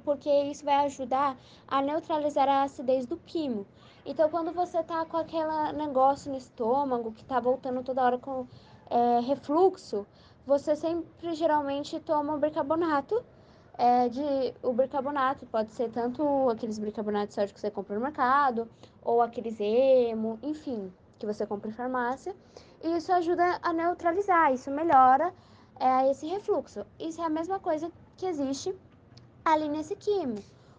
porque 0.04 0.28
isso 0.30 0.66
vai 0.66 0.88
ajudar 0.88 1.38
a 1.68 1.80
neutralizar 1.80 2.50
a 2.50 2.64
acidez 2.64 3.06
do 3.06 3.16
quimo. 3.18 3.66
Então 4.04 4.28
quando 4.28 4.52
você 4.52 4.82
tá 4.84 5.06
com 5.06 5.18
aquele 5.18 5.72
negócio 5.74 6.32
no 6.32 6.38
estômago 6.38 7.12
que 7.12 7.24
tá 7.24 7.40
voltando 7.40 7.84
toda 7.84 8.02
hora 8.02 8.18
com 8.18 8.48
é, 8.90 9.20
refluxo, 9.20 10.08
você 10.46 10.76
sempre 10.76 11.36
geralmente 11.36 12.00
toma 12.00 12.38
bicarbonato 12.38 13.24
é, 13.78 14.10
de 14.10 14.56
o 14.64 14.74
bicarbonato 14.74 15.46
pode 15.46 15.72
ser 15.74 15.92
tanto 15.92 16.50
aqueles 16.50 16.80
bicarbonatos 16.80 17.36
sódio 17.36 17.54
que 17.54 17.60
você 17.60 17.70
compra 17.70 17.96
no 17.96 18.02
mercado 18.02 18.68
ou 19.04 19.22
aqueles 19.22 19.60
emo, 19.60 20.40
enfim, 20.42 20.92
que 21.18 21.26
você 21.26 21.46
compra 21.46 21.70
em 21.70 21.74
farmácia. 21.74 22.36
E 22.84 22.98
isso 22.98 23.12
ajuda 23.12 23.60
a 23.62 23.74
neutralizar, 23.74 24.54
isso 24.54 24.72
melhora 24.72 25.34
é, 25.80 26.10
esse 26.12 26.28
refluxo. 26.28 26.86
Isso 27.00 27.22
é 27.22 27.26
a 27.26 27.30
mesma 27.30 27.60
coisa 27.60 27.92
que 28.16 28.26
existe 28.26 28.76
ali 29.44 29.68
nesse 29.70 29.96
quimo. 29.96 30.36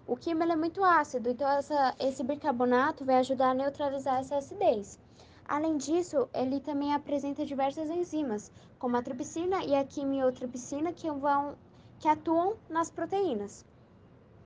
O 0.07 0.17
quimo 0.17 0.43
é 0.43 0.57
muito 0.57 0.83
ácido, 0.83 1.29
então 1.29 1.49
essa, 1.49 1.95
esse 1.99 2.23
bicarbonato 2.25 3.05
vai 3.05 3.17
ajudar 3.17 3.51
a 3.51 3.55
neutralizar 3.55 4.21
essa 4.21 4.37
acidez. 4.37 4.99
Além 5.47 5.77
disso, 5.77 6.29
ele 6.35 6.61
também 6.61 6.95
apresenta 6.95 7.45
diversas 7.45 7.89
enzimas, 7.89 8.51
como 8.79 8.97
a 8.97 9.03
tripsina 9.03 9.65
e 9.65 9.75
a 9.75 9.85
quimiotripsina, 9.85 10.93
que 10.93 11.11
vão 11.11 11.57
que 11.99 12.07
atuam 12.07 12.57
nas 12.69 12.91
proteínas. 12.91 13.67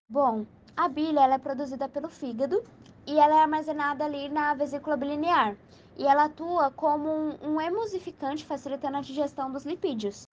Bom, 0.08 0.46
a 0.76 0.88
bile 0.88 1.18
ela 1.18 1.34
é 1.34 1.38
produzida 1.38 1.88
pelo 1.88 2.08
fígado 2.08 2.62
e 3.06 3.18
ela 3.18 3.34
é 3.34 3.42
armazenada 3.42 4.04
ali 4.04 4.28
na 4.28 4.54
vesícula 4.54 4.96
bilinear. 4.96 5.56
E 5.96 6.06
ela 6.06 6.24
atua 6.24 6.70
como 6.70 7.08
um, 7.08 7.38
um 7.42 7.60
emulsificante, 7.60 8.44
facilitando 8.44 8.96
a 8.96 9.02
digestão 9.02 9.50
dos 9.50 9.64
lipídios. 9.64 10.26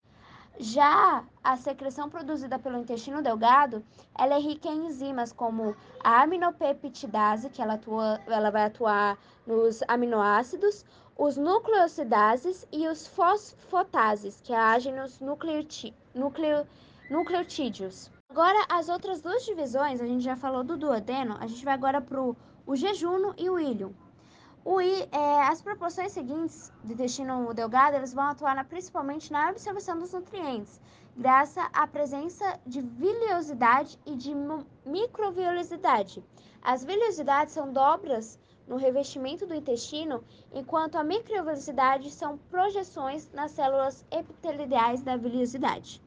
Já 0.62 1.24
a 1.42 1.56
secreção 1.56 2.10
produzida 2.10 2.60
pelo 2.60 2.78
intestino 2.78 3.22
delgado, 3.22 3.82
ela 4.18 4.36
é 4.36 4.40
rica 4.40 4.68
em 4.68 4.88
enzimas 4.88 5.32
como 5.32 5.74
a 6.04 6.22
aminopeptidase, 6.22 7.50
que 7.50 7.62
ela, 7.62 7.76
atua, 7.76 8.20
ela 8.28 8.50
vai 8.50 8.66
atuar 8.66 9.18
nos 9.48 9.82
aminoácidos, 9.88 10.84
os 11.18 11.38
nucleosidases 11.38 12.68
e 12.74 12.88
os 12.88 13.08
fosfotases, 13.08 14.42
que 14.42 14.54
agem 14.54 14.94
nos 14.94 15.22
nucleotídeos. 15.22 18.12
Agora, 18.30 18.66
as 18.70 18.90
outras 18.90 19.22
duas 19.22 19.46
divisões, 19.46 20.02
a 20.02 20.06
gente 20.06 20.24
já 20.24 20.36
falou 20.36 20.64
do 20.64 20.78
duodeno, 20.78 21.38
a 21.40 21.48
gente 21.48 21.64
vai 21.64 21.74
agora 21.74 22.02
para 22.02 22.22
o 22.22 22.76
jejuno 22.76 23.34
e 23.38 23.50
o 23.50 23.58
íleo. 23.58 23.96
I, 24.66 25.08
é, 25.12 25.42
as 25.44 25.62
proporções 25.62 26.12
seguintes 26.12 26.72
do 26.84 26.94
intestino 26.94 27.54
delgado, 27.54 27.96
eles 27.96 28.14
vão 28.14 28.26
atuar 28.26 28.56
na, 28.56 28.64
principalmente 28.64 29.32
na 29.32 29.50
absorção 29.50 29.98
dos 29.98 30.14
nutrientes, 30.14 30.80
graças 31.16 31.64
à 31.74 31.88
presença 31.88 32.60
de 32.66 32.82
viliosidade 32.82 33.98
e 34.06 34.16
de 34.16 34.34
microviosidade. 34.86 36.24
As 36.62 36.84
viliosidades 36.84 37.54
são 37.54 37.72
dobras 37.72 38.38
no 38.68 38.76
revestimento 38.76 39.48
do 39.48 39.56
intestino, 39.56 40.24
enquanto 40.54 40.96
a 40.96 41.04
microviosidade 41.04 42.12
são 42.12 42.38
projeções 42.38 43.30
nas 43.32 43.52
células 43.52 44.06
epiteliais 44.12 45.02
da 45.02 45.18
viliosidade. 45.18 46.02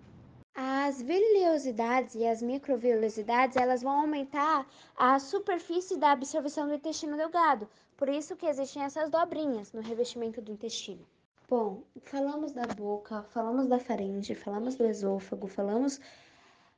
As 0.54 1.00
viliosidades 1.00 2.14
e 2.14 2.26
as 2.26 2.42
microviosidades, 2.42 3.56
elas 3.56 3.82
vão 3.82 4.00
aumentar 4.02 4.66
a 4.94 5.18
superfície 5.18 5.97
da 5.97 6.12
absorção 6.12 6.68
do 6.68 6.75
intestino 6.75 7.16
delgado. 7.16 7.66
Por 8.02 8.09
isso 8.09 8.35
que 8.35 8.47
existem 8.47 8.82
essas 8.82 9.09
dobrinhas 9.09 9.73
no 9.73 9.80
revestimento 9.80 10.42
do 10.42 10.50
intestino. 10.50 11.06
Bom, 11.49 11.85
falamos 12.00 12.50
da 12.50 12.66
boca, 12.66 13.23
falamos 13.23 13.68
da 13.68 13.78
faringe, 13.78 14.35
falamos 14.35 14.75
do 14.75 14.85
esôfago, 14.85 15.47
falamos 15.47 16.00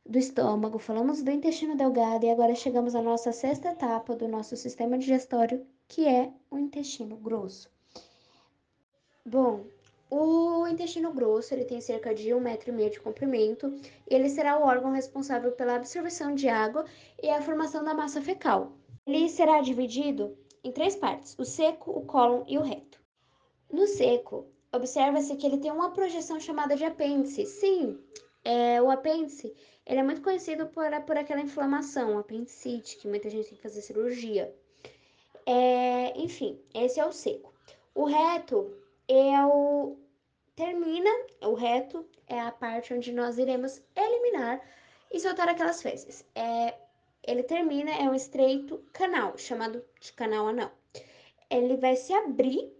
do 0.04 0.18
estômago, 0.18 0.78
falamos 0.78 1.22
do 1.22 1.30
intestino 1.30 1.78
delgado 1.78 2.26
e 2.26 2.30
agora 2.30 2.54
chegamos 2.54 2.94
à 2.94 3.00
nossa 3.00 3.32
sexta 3.32 3.70
etapa 3.70 4.14
do 4.14 4.28
nosso 4.28 4.54
sistema 4.54 4.98
digestório, 4.98 5.66
que 5.88 6.06
é 6.06 6.30
o 6.50 6.58
intestino 6.58 7.16
grosso. 7.16 7.70
Bom, 9.24 9.64
o 10.10 10.66
intestino 10.66 11.10
grosso 11.10 11.54
ele 11.54 11.64
tem 11.64 11.80
cerca 11.80 12.14
de 12.14 12.34
um 12.34 12.40
metro 12.40 12.68
e 12.68 12.72
meio 12.74 12.90
de 12.90 13.00
comprimento 13.00 13.74
e 14.10 14.14
ele 14.14 14.28
será 14.28 14.58
o 14.58 14.66
órgão 14.66 14.92
responsável 14.92 15.52
pela 15.52 15.76
absorção 15.76 16.34
de 16.34 16.50
água 16.50 16.84
e 17.22 17.30
a 17.30 17.40
formação 17.40 17.82
da 17.82 17.94
massa 17.94 18.20
fecal. 18.20 18.72
Ele 19.06 19.26
será 19.30 19.62
dividido 19.62 20.36
em 20.64 20.72
três 20.72 20.96
partes: 20.96 21.36
o 21.38 21.44
seco, 21.44 21.90
o 21.92 22.04
cólon 22.04 22.44
e 22.48 22.58
o 22.58 22.62
reto. 22.62 23.00
No 23.70 23.86
seco, 23.86 24.46
observa-se 24.72 25.36
que 25.36 25.46
ele 25.46 25.58
tem 25.58 25.70
uma 25.70 25.92
projeção 25.92 26.40
chamada 26.40 26.74
de 26.74 26.84
apêndice. 26.84 27.46
Sim, 27.46 27.98
é, 28.44 28.80
o 28.82 28.90
apêndice 28.90 29.54
ele 29.86 30.00
é 30.00 30.02
muito 30.02 30.22
conhecido 30.22 30.66
por, 30.68 30.86
por 31.02 31.16
aquela 31.16 31.42
inflamação, 31.42 32.18
apendicite, 32.18 32.96
que 32.96 33.06
muita 33.06 33.28
gente 33.28 33.48
tem 33.48 33.56
que 33.56 33.62
fazer 33.62 33.82
cirurgia. 33.82 34.54
É, 35.46 36.18
enfim, 36.18 36.58
esse 36.74 36.98
é 36.98 37.04
o 37.04 37.12
seco. 37.12 37.52
O 37.94 38.04
reto 38.04 38.74
é 39.06 39.44
o 39.44 39.98
termina, 40.56 41.10
o 41.42 41.54
reto 41.54 42.06
é 42.26 42.40
a 42.40 42.50
parte 42.50 42.94
onde 42.94 43.12
nós 43.12 43.38
iremos 43.38 43.82
eliminar 43.94 44.60
e 45.12 45.20
soltar 45.20 45.48
aquelas 45.48 45.82
fezes. 45.82 46.24
É, 46.34 46.74
ele 47.26 47.42
termina, 47.42 47.90
é 47.90 48.08
um 48.08 48.14
estreito 48.14 48.82
canal, 48.92 49.36
chamado 49.36 49.84
de 50.00 50.12
canal 50.12 50.48
anal. 50.48 50.70
Ele 51.50 51.76
vai 51.76 51.96
se 51.96 52.12
abrir 52.12 52.72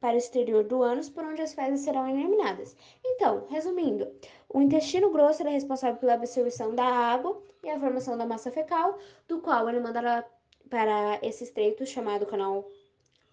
para 0.00 0.14
o 0.14 0.18
exterior 0.18 0.64
do 0.64 0.82
ânus, 0.82 1.08
por 1.08 1.24
onde 1.24 1.42
as 1.42 1.54
fezes 1.54 1.80
serão 1.80 2.08
eliminadas. 2.08 2.76
Então, 3.04 3.46
resumindo, 3.48 4.12
o 4.48 4.60
intestino 4.60 5.10
grosso 5.10 5.46
é 5.46 5.50
responsável 5.50 5.98
pela 5.98 6.14
absorção 6.14 6.74
da 6.74 6.84
água 6.84 7.40
e 7.62 7.70
a 7.70 7.78
formação 7.78 8.18
da 8.18 8.26
massa 8.26 8.50
fecal, 8.50 8.98
do 9.28 9.40
qual 9.40 9.68
ele 9.68 9.78
manda 9.78 10.26
para 10.68 11.18
esse 11.22 11.44
estreito 11.44 11.86
chamado 11.86 12.26
canal 12.26 12.68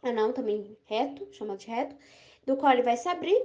anal, 0.04 0.32
também 0.32 0.78
reto, 0.86 1.28
chamado 1.32 1.58
de 1.58 1.68
reto, 1.68 1.96
do 2.46 2.56
qual 2.56 2.74
ele 2.74 2.84
vai 2.84 2.98
se 2.98 3.10
abrir 3.10 3.42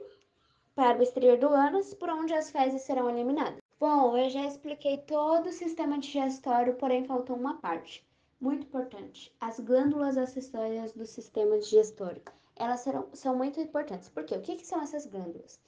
para 0.75 0.99
o 0.99 1.02
exterior 1.02 1.38
do 1.38 1.49
ânus, 1.49 1.94
por 1.94 2.11
onde 2.11 2.34
as 2.34 2.50
fezes 2.50 2.82
serão 2.82 3.08
eliminadas. 3.08 3.63
Bom, 3.86 4.16
eu 4.16 4.30
já 4.30 4.46
expliquei 4.46 4.96
todo 4.96 5.50
o 5.50 5.52
sistema 5.52 5.98
digestório, 5.98 6.72
porém 6.76 7.04
faltou 7.04 7.36
uma 7.36 7.58
parte 7.58 8.02
muito 8.40 8.62
importante: 8.66 9.30
as 9.38 9.60
glândulas 9.60 10.16
acessórias 10.16 10.94
do 10.94 11.04
sistema 11.04 11.58
digestório. 11.58 12.22
Elas 12.56 12.80
serão, 12.80 13.10
são 13.12 13.36
muito 13.36 13.60
importantes. 13.60 14.08
Por 14.08 14.24
quê? 14.24 14.36
O 14.36 14.40
que, 14.40 14.56
que 14.56 14.66
são 14.66 14.80
essas 14.80 15.04
glândulas? 15.04 15.60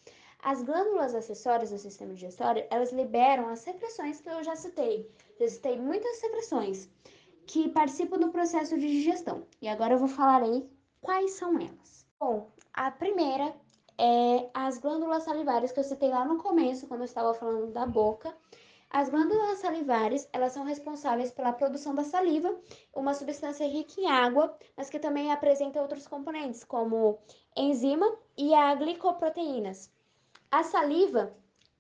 As 0.43 0.63
glândulas 0.63 1.15
acessórias 1.15 1.69
do 1.69 1.77
sistema 1.77 2.15
digestório, 2.15 2.67
elas 2.71 2.91
liberam 2.91 3.51
as 3.51 3.59
secreções 3.59 4.19
que 4.19 4.31
eu 4.31 4.43
já 4.43 4.57
citei. 4.57 5.07
Já 5.39 5.49
citei 5.49 5.79
muitas 5.79 6.17
secreções 6.17 6.89
que 7.47 7.69
participam 7.69 8.17
do 8.19 8.33
processo 8.33 8.79
de 8.79 8.89
digestão. 8.89 9.47
E 9.61 9.69
agora 9.69 9.93
eu 9.93 9.99
vou 9.99 10.09
falar 10.09 10.43
aí 10.43 10.67
quais 11.03 11.33
são 11.33 11.59
elas. 11.59 12.07
Bom, 12.19 12.49
a 12.73 12.91
primeira 12.91 13.55
é 13.99 14.49
as 14.53 14.79
glândulas 14.79 15.23
salivares 15.23 15.73
que 15.73 15.81
eu 15.81 15.85
citei 15.85 16.11
lá 16.11 16.25
no 16.25 16.39
começo, 16.39 16.87
quando 16.87 17.01
eu 17.01 17.07
estava 17.07 17.35
falando 17.35 17.73
da 17.73 17.87
boca. 17.87 18.35
As 18.91 19.09
glândulas 19.09 19.59
salivares, 19.59 20.29
elas 20.33 20.53
são 20.53 20.65
responsáveis 20.65 21.31
pela 21.33 21.53
produção 21.53 21.95
da 21.95 22.05
saliva, 22.05 22.57
uma 22.95 23.15
substância 23.15 23.67
rica 23.67 24.01
em 24.01 24.07
água, 24.07 24.57
mas 24.77 24.89
que 24.89 24.99
também 24.99 25.33
apresenta 25.33 25.83
outros 25.83 26.07
componentes, 26.07 26.63
como 26.63 27.19
enzima 27.57 28.17
e 28.39 28.55
a 28.55 28.75
glicoproteínas. 28.75 29.91
A 30.51 30.63
saliva, 30.63 31.35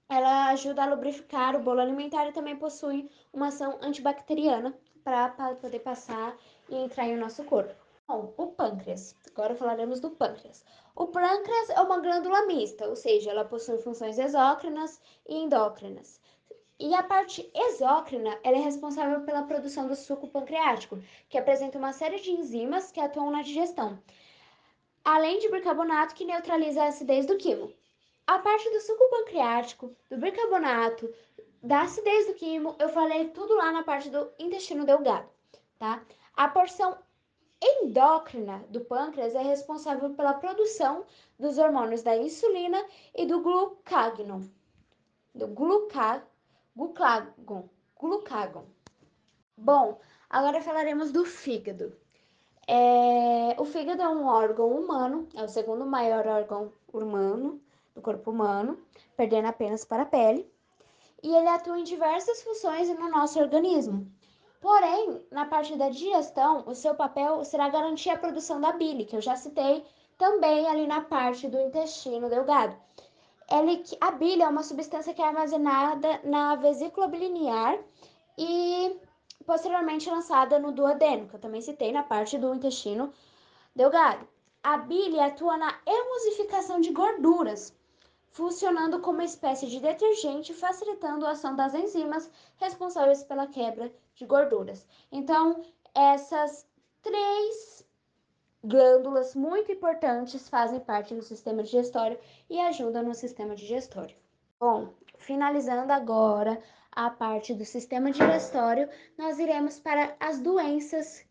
ela 0.08 0.48
ajuda 0.48 0.82
a 0.82 0.86
lubrificar 0.86 1.54
o 1.54 1.62
bolo 1.62 1.80
alimentar 1.80 2.26
e 2.26 2.32
também 2.32 2.56
possui 2.56 3.08
uma 3.32 3.48
ação 3.48 3.78
antibacteriana 3.80 4.76
para 5.04 5.28
poder 5.54 5.78
passar 5.78 6.36
e 6.68 6.74
entrar 6.74 7.06
em 7.06 7.16
nosso 7.16 7.44
corpo. 7.44 7.85
Bom, 8.08 8.32
o 8.36 8.46
pâncreas. 8.46 9.16
Agora 9.32 9.56
falaremos 9.56 9.98
do 9.98 10.10
pâncreas. 10.10 10.64
O 10.94 11.08
pâncreas 11.08 11.70
é 11.70 11.80
uma 11.80 11.98
glândula 11.98 12.46
mista, 12.46 12.86
ou 12.86 12.94
seja, 12.94 13.30
ela 13.32 13.44
possui 13.44 13.78
funções 13.78 14.16
exócrinas 14.16 15.00
e 15.28 15.34
endócrinas. 15.34 16.20
E 16.78 16.94
a 16.94 17.02
parte 17.02 17.50
exócrina, 17.52 18.38
ela 18.44 18.58
é 18.58 18.60
responsável 18.60 19.22
pela 19.22 19.42
produção 19.42 19.88
do 19.88 19.96
suco 19.96 20.28
pancreático, 20.28 21.02
que 21.28 21.36
apresenta 21.36 21.78
uma 21.78 21.92
série 21.92 22.20
de 22.20 22.30
enzimas 22.30 22.92
que 22.92 23.00
atuam 23.00 23.28
na 23.30 23.42
digestão, 23.42 23.98
além 25.04 25.40
de 25.40 25.50
bicarbonato 25.50 26.14
que 26.14 26.24
neutraliza 26.24 26.84
a 26.84 26.88
acidez 26.88 27.26
do 27.26 27.36
quimo. 27.36 27.72
A 28.24 28.38
parte 28.38 28.70
do 28.70 28.80
suco 28.82 29.10
pancreático, 29.10 29.96
do 30.08 30.16
bicarbonato, 30.16 31.12
da 31.60 31.82
acidez 31.82 32.28
do 32.28 32.34
quimo, 32.34 32.76
eu 32.78 32.88
falei 32.88 33.30
tudo 33.30 33.56
lá 33.56 33.72
na 33.72 33.82
parte 33.82 34.08
do 34.10 34.30
intestino 34.38 34.84
delgado, 34.84 35.28
tá? 35.76 36.04
A 36.36 36.48
porção 36.48 36.96
endócrina 37.60 38.64
do 38.68 38.80
pâncreas 38.80 39.34
é 39.34 39.42
responsável 39.42 40.10
pela 40.10 40.34
produção 40.34 41.04
dos 41.38 41.58
hormônios 41.58 42.02
da 42.02 42.16
insulina 42.16 42.84
e 43.14 43.26
do 43.26 43.40
do 45.34 45.46
gluca, 45.48 46.22
glucagon, 46.74 47.68
glucagon. 47.98 48.64
Bom, 49.56 49.98
agora 50.28 50.60
falaremos 50.60 51.10
do 51.12 51.24
fígado. 51.24 51.96
É, 52.68 53.54
o 53.58 53.64
fígado 53.64 54.02
é 54.02 54.08
um 54.08 54.26
órgão 54.26 54.68
humano, 54.68 55.28
é 55.34 55.42
o 55.42 55.48
segundo 55.48 55.86
maior 55.86 56.26
órgão 56.26 56.72
humano 56.92 57.60
do 57.94 58.02
corpo 58.02 58.30
humano, 58.30 58.78
perdendo 59.16 59.46
apenas 59.46 59.84
para 59.84 60.02
a 60.02 60.06
pele, 60.06 60.50
e 61.22 61.34
ele 61.34 61.48
atua 61.48 61.78
em 61.78 61.84
diversas 61.84 62.42
funções 62.42 62.88
no 62.88 63.08
nosso 63.08 63.38
organismo. 63.38 64.10
Porém, 64.60 65.24
na 65.30 65.44
parte 65.46 65.76
da 65.76 65.88
digestão, 65.88 66.64
o 66.66 66.74
seu 66.74 66.94
papel 66.94 67.44
será 67.44 67.68
garantir 67.68 68.10
a 68.10 68.18
produção 68.18 68.60
da 68.60 68.72
bile, 68.72 69.04
que 69.04 69.16
eu 69.16 69.20
já 69.20 69.36
citei 69.36 69.84
também 70.16 70.66
ali 70.66 70.86
na 70.86 71.02
parte 71.02 71.46
do 71.48 71.60
intestino 71.60 72.28
delgado. 72.28 72.76
Ele, 73.50 73.84
a 74.00 74.10
bile 74.10 74.42
é 74.42 74.48
uma 74.48 74.62
substância 74.62 75.14
que 75.14 75.22
é 75.22 75.26
armazenada 75.26 76.20
na 76.24 76.56
vesícula 76.56 77.06
biliar 77.06 77.78
e 78.36 78.98
posteriormente 79.44 80.10
lançada 80.10 80.58
no 80.58 80.72
duodeno, 80.72 81.28
que 81.28 81.34
eu 81.34 81.40
também 81.40 81.60
citei 81.60 81.92
na 81.92 82.02
parte 82.02 82.38
do 82.38 82.54
intestino 82.54 83.12
delgado. 83.74 84.26
A 84.62 84.78
bile 84.78 85.20
atua 85.20 85.56
na 85.56 85.72
emulsificação 85.86 86.80
de 86.80 86.90
gorduras, 86.90 87.75
funcionando 88.36 89.00
como 89.00 89.16
uma 89.16 89.24
espécie 89.24 89.66
de 89.66 89.80
detergente, 89.80 90.52
facilitando 90.52 91.24
a 91.24 91.30
ação 91.30 91.56
das 91.56 91.72
enzimas 91.72 92.30
responsáveis 92.58 93.22
pela 93.22 93.46
quebra 93.46 93.90
de 94.14 94.26
gorduras. 94.26 94.86
Então, 95.10 95.62
essas 95.94 96.68
três 97.00 97.82
glândulas 98.62 99.34
muito 99.34 99.72
importantes 99.72 100.50
fazem 100.50 100.80
parte 100.80 101.14
do 101.14 101.22
sistema 101.22 101.62
digestório 101.62 102.18
e 102.50 102.60
ajudam 102.60 103.04
no 103.04 103.14
sistema 103.14 103.54
digestório. 103.54 104.14
Bom, 104.60 104.92
finalizando 105.16 105.90
agora 105.90 106.62
a 106.92 107.08
parte 107.08 107.54
do 107.54 107.64
sistema 107.64 108.10
digestório, 108.10 108.86
nós 109.16 109.38
iremos 109.38 109.80
para 109.80 110.14
as 110.20 110.40
doenças 110.40 111.24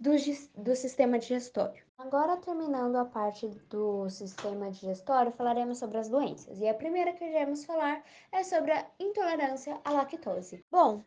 do, 0.00 0.12
do 0.56 0.74
sistema 0.74 1.18
digestório. 1.18 1.85
Agora, 1.98 2.36
terminando 2.36 2.96
a 2.96 3.06
parte 3.06 3.48
do 3.70 4.08
sistema 4.10 4.70
digestório, 4.70 5.32
falaremos 5.32 5.78
sobre 5.78 5.96
as 5.96 6.10
doenças. 6.10 6.60
E 6.60 6.68
a 6.68 6.74
primeira 6.74 7.14
que 7.14 7.24
iremos 7.24 7.64
falar 7.64 8.04
é 8.30 8.44
sobre 8.44 8.70
a 8.70 8.86
intolerância 9.00 9.80
à 9.82 9.92
lactose. 9.92 10.62
Bom, 10.70 11.02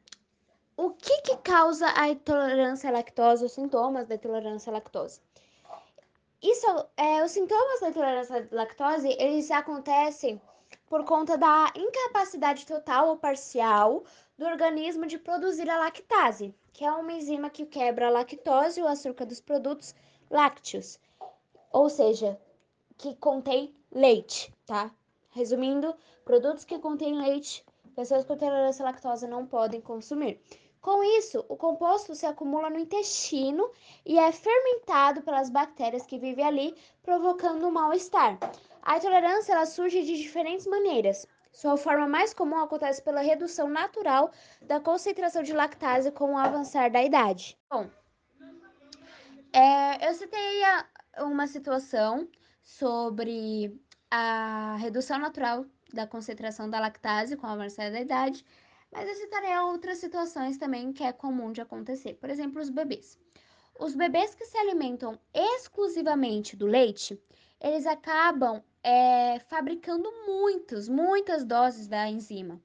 o 0.76 0.90
que, 0.90 1.22
que 1.22 1.38
causa 1.38 1.86
a 1.96 2.10
intolerância 2.10 2.90
à 2.90 2.94
lactose, 2.94 3.46
os 3.46 3.52
sintomas 3.52 4.08
da 4.08 4.16
intolerância 4.16 4.72
à 4.72 4.74
lactose? 4.74 5.22
Isso, 6.42 6.66
é, 6.98 7.24
os 7.24 7.32
sintomas 7.32 7.82
da 7.82 7.90
intolerância 7.90 8.50
à 8.52 8.56
lactose, 8.56 9.16
eles 9.20 9.52
acontecem 9.52 10.42
por 10.88 11.06
conta 11.06 11.38
da 11.38 11.72
incapacidade 11.76 12.66
total 12.66 13.10
ou 13.10 13.18
parcial 13.18 14.04
do 14.38 14.46
organismo 14.46 15.06
de 15.06 15.20
produzir 15.20 15.70
a 15.70 15.78
lactase, 15.78 16.56
que 16.74 16.84
é 16.84 16.92
uma 16.92 17.14
enzima 17.14 17.50
que 17.50 17.66
quebra 17.66 18.08
a 18.08 18.12
lactose, 18.12 18.82
o 18.82 18.88
açúcar 18.88 19.26
dos 19.26 19.40
produtos 19.40 19.94
lácteos, 20.30 21.00
ou 21.72 21.90
seja, 21.90 22.40
que 22.98 23.16
contém 23.16 23.74
leite, 23.92 24.54
tá? 24.66 24.92
Resumindo, 25.32 25.96
produtos 26.26 26.66
que 26.66 26.80
contêm 26.80 27.18
leite, 27.18 27.66
pessoas 27.96 28.26
com 28.26 28.34
intolerância 28.34 28.84
à 28.84 28.90
lactose 28.90 29.28
não 29.28 29.46
podem 29.46 29.82
consumir. 29.82 30.42
Com 30.82 31.04
isso, 31.04 31.46
o 31.50 31.58
composto 31.58 32.16
se 32.16 32.26
acumula 32.26 32.70
no 32.70 32.80
intestino 32.80 33.70
e 34.06 34.18
é 34.18 34.32
fermentado 34.32 35.22
pelas 35.22 35.50
bactérias 35.50 36.06
que 36.06 36.18
vivem 36.18 36.46
ali, 36.46 36.76
provocando 37.04 37.68
um 37.68 37.72
mal-estar. 37.72 38.38
A 38.82 38.98
intolerância 38.98 39.52
ela 39.52 39.66
surge 39.66 40.04
de 40.04 40.18
diferentes 40.18 40.66
maneiras. 40.66 41.28
Sua 41.52 41.76
forma 41.76 42.08
mais 42.08 42.34
comum 42.34 42.58
acontece 42.58 43.02
pela 43.02 43.20
redução 43.20 43.68
natural 43.68 44.32
da 44.62 44.80
concentração 44.80 45.44
de 45.44 45.52
lactase 45.52 46.12
com 46.12 46.34
o 46.34 46.38
avançar 46.38 46.90
da 46.90 47.04
idade. 47.04 47.58
Bom, 47.70 47.90
é, 49.54 50.08
eu 50.08 50.14
citei 50.14 50.62
uma 51.20 51.48
situação 51.48 52.28
sobre 52.64 53.80
a 54.12 54.76
redução 54.80 55.20
natural 55.20 55.66
da 55.94 56.06
concentração 56.06 56.70
da 56.70 56.80
lactase 56.80 57.36
com 57.36 57.48
o 57.48 57.50
avançar 57.50 57.92
da 57.92 58.00
idade, 58.00 58.46
mas 58.92 59.08
eu 59.08 59.16
citarei 59.16 59.58
outras 59.60 59.98
situações 59.98 60.58
também 60.58 60.92
que 60.92 61.04
é 61.04 61.12
comum 61.12 61.52
de 61.52 61.62
acontecer. 61.62 62.16
Por 62.16 62.30
exemplo, 62.30 62.62
os 62.62 62.70
bebês. 62.70 63.18
Os 63.80 63.96
bebês 63.96 64.36
que 64.36 64.46
se 64.46 64.58
alimentam 64.58 65.18
exclusivamente 65.34 66.56
do 66.56 66.66
leite, 66.66 67.20
eles 67.62 67.86
acabam 67.86 68.62
é, 68.84 69.40
fabricando 69.40 70.10
muitos, 70.26 70.90
muitas 70.90 71.44
doses 71.44 71.88
da 71.88 72.08
enzima. 72.10 72.62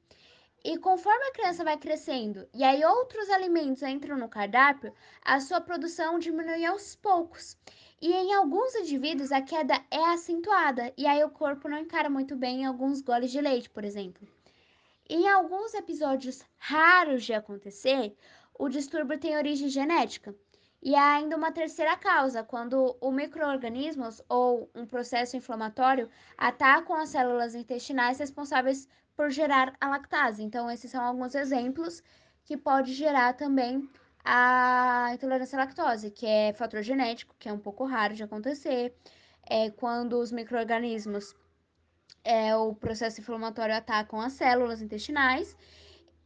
E 0.66 0.79
conforme 0.79 1.27
a 1.27 1.33
criança 1.33 1.62
vai 1.62 1.77
crescendo 1.77 2.48
e 2.55 2.64
aí 2.64 2.83
outros 2.87 3.29
alimentos 3.29 3.83
entram 3.83 4.16
no 4.16 4.31
cardápio, 4.31 4.94
a 5.22 5.38
sua 5.38 5.61
produção 5.61 6.18
diminui 6.18 6.64
aos 6.64 6.96
poucos. 6.96 7.55
E 8.00 8.11
em 8.11 8.33
alguns 8.33 8.74
indivíduos 8.74 9.31
a 9.31 9.42
queda 9.42 9.79
é 9.90 10.03
acentuada 10.07 10.90
e 10.96 11.07
aí 11.07 11.22
o 11.22 11.29
corpo 11.29 11.68
não 11.68 11.79
encara 11.79 12.09
muito 12.09 12.35
bem 12.35 12.64
alguns 12.64 13.03
goles 13.03 13.31
de 13.31 13.42
leite, 13.42 13.68
por 13.68 13.85
exemplo. 13.85 14.27
Em 15.07 15.29
alguns 15.29 15.74
episódios 15.74 16.42
raros 16.57 17.24
de 17.24 17.35
acontecer, 17.35 18.16
o 18.59 18.70
distúrbio 18.70 19.20
tem 19.20 19.37
origem 19.37 19.68
genética. 19.68 20.35
E 20.83 20.94
há 20.94 21.16
ainda 21.16 21.37
uma 21.37 21.53
terceira 21.53 21.94
causa, 21.96 22.42
quando 22.42 22.96
o 23.03 23.11
microorganismos 23.11 24.22
ou 24.31 24.70
um 24.74 24.87
processo 24.87 25.37
inflamatório 25.37 26.09
atacam 26.38 26.96
as 26.96 27.11
células 27.11 27.55
intestinais 27.55 28.18
responsáveis 28.18 28.88
por 29.16 29.31
gerar 29.31 29.74
a 29.81 29.88
lactase. 29.88 30.42
Então, 30.42 30.70
esses 30.70 30.90
são 30.90 31.05
alguns 31.05 31.35
exemplos 31.35 32.03
que 32.44 32.57
pode 32.57 32.92
gerar 32.92 33.35
também 33.35 33.88
a 34.24 35.11
intolerância 35.12 35.59
à 35.59 35.64
lactose, 35.64 36.11
que 36.11 36.27
é 36.27 36.53
fator 36.53 36.83
genético, 36.83 37.35
que 37.38 37.48
é 37.48 37.53
um 37.53 37.59
pouco 37.59 37.85
raro 37.85 38.14
de 38.14 38.22
acontecer, 38.22 38.94
é 39.46 39.70
quando 39.70 40.18
os 40.18 40.33
microorganismos, 40.33 41.35
é, 42.22 42.57
o 42.57 42.74
processo 42.74 43.20
inflamatório 43.20 43.74
atacam 43.74 44.20
as 44.20 44.33
células 44.33 44.81
intestinais, 44.81 45.55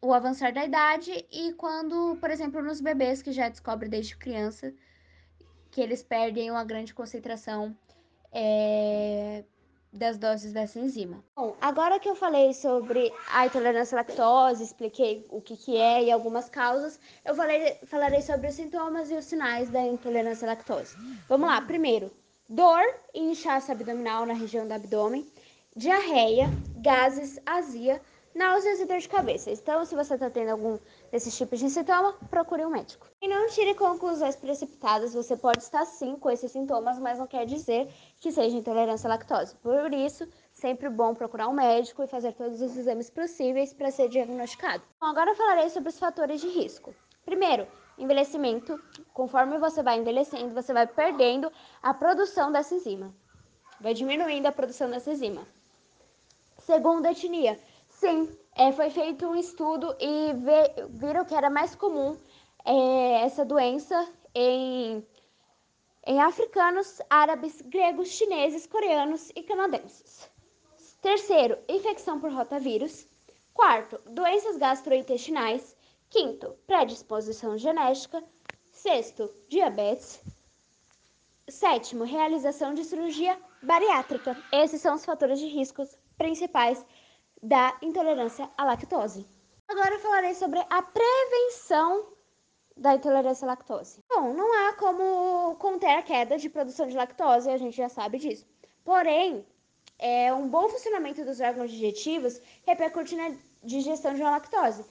o 0.01 0.15
avançar 0.15 0.53
da 0.53 0.65
idade 0.65 1.27
e 1.31 1.53
quando, 1.55 2.17
por 2.21 2.31
exemplo, 2.31 2.63
nos 2.63 2.81
bebês 2.81 3.21
que 3.21 3.33
já 3.33 3.49
descobre 3.49 3.89
desde 3.89 4.17
criança 4.17 4.73
que 5.71 5.81
eles 5.81 6.03
perdem 6.03 6.51
uma 6.51 6.65
grande 6.65 6.95
concentração 6.95 7.77
é, 8.33 9.45
das 9.93 10.19
doses 10.19 10.53
dessa 10.53 10.79
enzima. 10.79 11.25
Bom, 11.35 11.57
agora 11.61 11.99
que 11.99 12.09
eu 12.09 12.15
falei 12.15 12.53
sobre 12.53 13.13
a 13.33 13.47
intolerância 13.47 13.97
à 13.97 14.01
lactose, 14.01 14.63
expliquei 14.63 15.27
o 15.31 15.41
que, 15.41 15.57
que 15.57 15.77
é 15.77 16.05
e 16.05 16.11
algumas 16.11 16.49
causas, 16.49 17.01
eu 17.25 17.35
falei, 17.35 17.79
falarei 17.87 18.21
sobre 18.21 18.49
os 18.49 18.55
sintomas 18.55 19.11
e 19.11 19.15
os 19.15 19.25
sinais 19.25 19.71
da 19.71 19.81
intolerância 19.81 20.47
à 20.47 20.51
lactose. 20.51 20.97
Vamos 21.29 21.49
lá, 21.49 21.61
primeiro, 21.63 22.11
dor 22.49 22.83
e 23.15 23.21
inchaço 23.21 23.73
abdominal 23.73 24.27
na 24.27 24.35
região 24.35 24.67
do 24.67 24.75
abdômen, 24.75 25.27
diarreia, 25.75 26.49
gases, 26.77 27.41
azia, 27.47 28.01
náuseas 28.35 28.81
e 28.81 28.87
dor 28.87 28.99
de 28.99 29.09
cabeça. 29.09 29.51
Então, 29.51 29.85
se 29.85 29.95
você 29.95 30.15
está 30.15 30.31
tendo 30.31 30.51
algum 30.51 30.79
desses 31.11 31.37
tipos 31.37 31.59
de 31.59 31.71
sintoma, 31.71 32.15
procure 32.31 32.65
um 32.65 32.71
médico. 32.71 33.07
E 33.21 33.29
não 33.29 33.49
tire 33.49 33.75
conclusões 33.75 34.37
precipitadas, 34.37 35.15
você 35.15 35.37
pode 35.37 35.63
estar 35.63 35.85
sim 35.85 36.17
com 36.17 36.31
esses 36.31 36.53
sintomas, 36.53 36.99
mas 36.99 37.19
não 37.19 37.27
quer 37.27 37.47
dizer 37.47 37.89
que 38.21 38.31
seja 38.31 38.57
intolerância 38.57 39.09
à 39.09 39.11
lactose. 39.11 39.55
Por 39.57 39.93
isso, 39.93 40.29
sempre 40.53 40.89
bom 40.89 41.15
procurar 41.15 41.49
um 41.49 41.53
médico 41.53 42.03
e 42.03 42.07
fazer 42.07 42.33
todos 42.33 42.61
os 42.61 42.77
exames 42.77 43.11
possíveis 43.11 43.73
para 43.73 43.91
ser 43.91 44.09
diagnosticado. 44.09 44.83
Bom, 45.01 45.07
agora 45.07 45.35
falarei 45.35 45.71
sobre 45.71 45.89
os 45.89 45.99
fatores 45.99 46.41
de 46.41 46.49
risco. 46.49 46.95
Primeiro, 47.25 47.67
envelhecimento. 47.99 48.81
Conforme 49.13 49.59
você 49.59 49.83
vai 49.83 49.99
envelhecendo, 49.99 50.55
você 50.55 50.73
vai 50.73 50.87
perdendo 50.87 51.53
a 51.83 51.93
produção 51.93 52.51
dessa 52.51 52.75
enzima. 52.75 53.15
Vai 53.81 53.95
diminuindo 53.95 54.47
a 54.47 54.53
produção 54.53 54.91
dessa 54.91 55.11
enzima. 55.11 55.47
Segundo, 56.59 57.07
etnia. 57.07 57.59
Sim, 57.99 58.29
é, 58.55 58.71
foi 58.71 58.91
feito 58.91 59.27
um 59.27 59.35
estudo 59.35 59.93
e 59.99 60.33
vê, 60.35 60.87
viram 60.89 61.25
que 61.25 61.35
era 61.35 61.51
mais 61.51 61.75
comum 61.75 62.17
é, 62.65 63.25
essa 63.25 63.45
doença 63.45 64.09
em, 64.33 65.05
em 66.07 66.21
africanos, 66.21 67.03
árabes, 67.11 67.61
gregos, 67.61 68.07
chineses, 68.11 68.69
coreanos 68.69 69.31
e 69.35 69.43
canadenses. 69.43 70.31
Terceiro, 71.03 71.59
infecção 71.69 72.21
por 72.21 72.33
rotavírus. 72.33 73.05
Quarto, 73.53 74.01
doenças 74.09 74.57
gastrointestinais. 74.57 75.77
Quinto, 76.09 76.55
predisposição 76.69 77.59
genética. 77.59 78.23
Sexto, 78.71 79.29
diabetes. 79.49 80.23
Sétimo, 81.49 82.05
realização 82.05 82.75
de 82.75 82.85
cirurgia 82.85 83.37
bariátrica. 83.61 84.37
Esses 84.53 84.81
são 84.81 84.95
os 84.95 85.05
fatores 85.05 85.41
de 85.41 85.47
riscos 85.47 85.99
principais 86.17 86.85
da 87.43 87.77
intolerância 87.83 88.49
à 88.57 88.65
lactose. 88.65 89.27
Agora 89.69 89.99
falarei 89.99 90.35
sobre 90.35 90.59
a 90.71 90.83
prevenção 90.83 92.07
da 92.77 92.95
intolerância 92.95 93.45
à 93.45 93.49
lactose. 93.49 94.03
Bom, 94.09 94.33
não 94.33 94.53
há 94.53 94.73
como 94.75 95.57
conter 95.57 95.99
a 95.99 96.03
queda 96.03 96.39
de 96.39 96.49
produção 96.49 96.87
de 96.87 96.97
lactose, 96.97 97.51
a 97.51 97.59
gente 97.59 97.77
já 97.77 97.89
sabe 97.89 98.19
disso. 98.19 98.47
Porém, 98.85 99.45
é, 99.99 100.33
um 100.33 100.49
bom 100.49 100.69
funcionamento 100.69 101.25
dos 101.25 101.41
órgãos 101.41 101.71
digestivos 101.71 102.41
repercute 102.67 103.17
na 103.17 103.33
digestão 103.63 104.15
de 104.15 104.23
uma 104.23 104.31
lactose. 104.31 104.85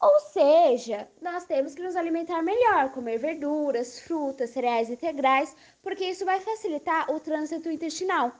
Ou 0.00 0.20
seja, 0.20 1.08
nós 1.22 1.44
temos 1.44 1.74
que 1.74 1.82
nos 1.82 1.96
alimentar 1.96 2.42
melhor, 2.42 2.90
comer 2.90 3.16
verduras, 3.16 4.00
frutas, 4.00 4.50
cereais 4.50 4.90
integrais, 4.90 5.56
porque 5.82 6.04
isso 6.04 6.24
vai 6.24 6.40
facilitar 6.40 7.10
o 7.10 7.20
trânsito 7.20 7.70
intestinal. 7.70 8.32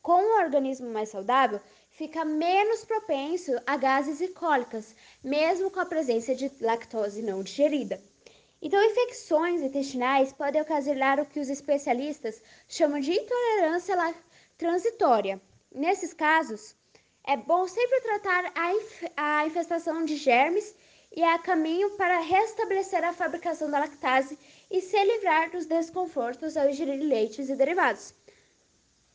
Com 0.00 0.22
um 0.22 0.38
organismo 0.40 0.88
mais 0.88 1.10
saudável, 1.10 1.60
fica 2.02 2.24
menos 2.24 2.84
propenso 2.84 3.52
a 3.64 3.76
gases 3.76 4.20
e 4.20 4.26
cólicas, 4.26 4.92
mesmo 5.22 5.70
com 5.70 5.78
a 5.78 5.86
presença 5.86 6.34
de 6.34 6.50
lactose 6.60 7.22
não 7.22 7.44
digerida. 7.44 8.02
Então, 8.60 8.82
infecções 8.82 9.62
intestinais 9.62 10.32
podem 10.32 10.60
ocasionar 10.60 11.20
o 11.20 11.24
que 11.24 11.38
os 11.38 11.48
especialistas 11.48 12.42
chamam 12.68 12.98
de 12.98 13.12
intolerância 13.12 13.96
transitória. 14.58 15.40
Nesses 15.72 16.12
casos, 16.12 16.74
é 17.22 17.36
bom 17.36 17.68
sempre 17.68 18.00
tratar 18.00 18.50
a, 18.52 18.74
inf 18.74 19.04
a 19.16 19.46
infestação 19.46 20.04
de 20.04 20.16
germes 20.16 20.74
e 21.14 21.22
há 21.22 21.38
caminho 21.38 21.90
para 21.90 22.18
restabelecer 22.18 23.04
a 23.04 23.12
fabricação 23.12 23.70
da 23.70 23.78
lactase 23.78 24.36
e 24.68 24.80
se 24.80 25.00
livrar 25.04 25.52
dos 25.52 25.66
desconfortos 25.66 26.56
ao 26.56 26.68
ingerir 26.68 27.00
leites 27.00 27.48
e 27.48 27.54
derivados. 27.54 28.12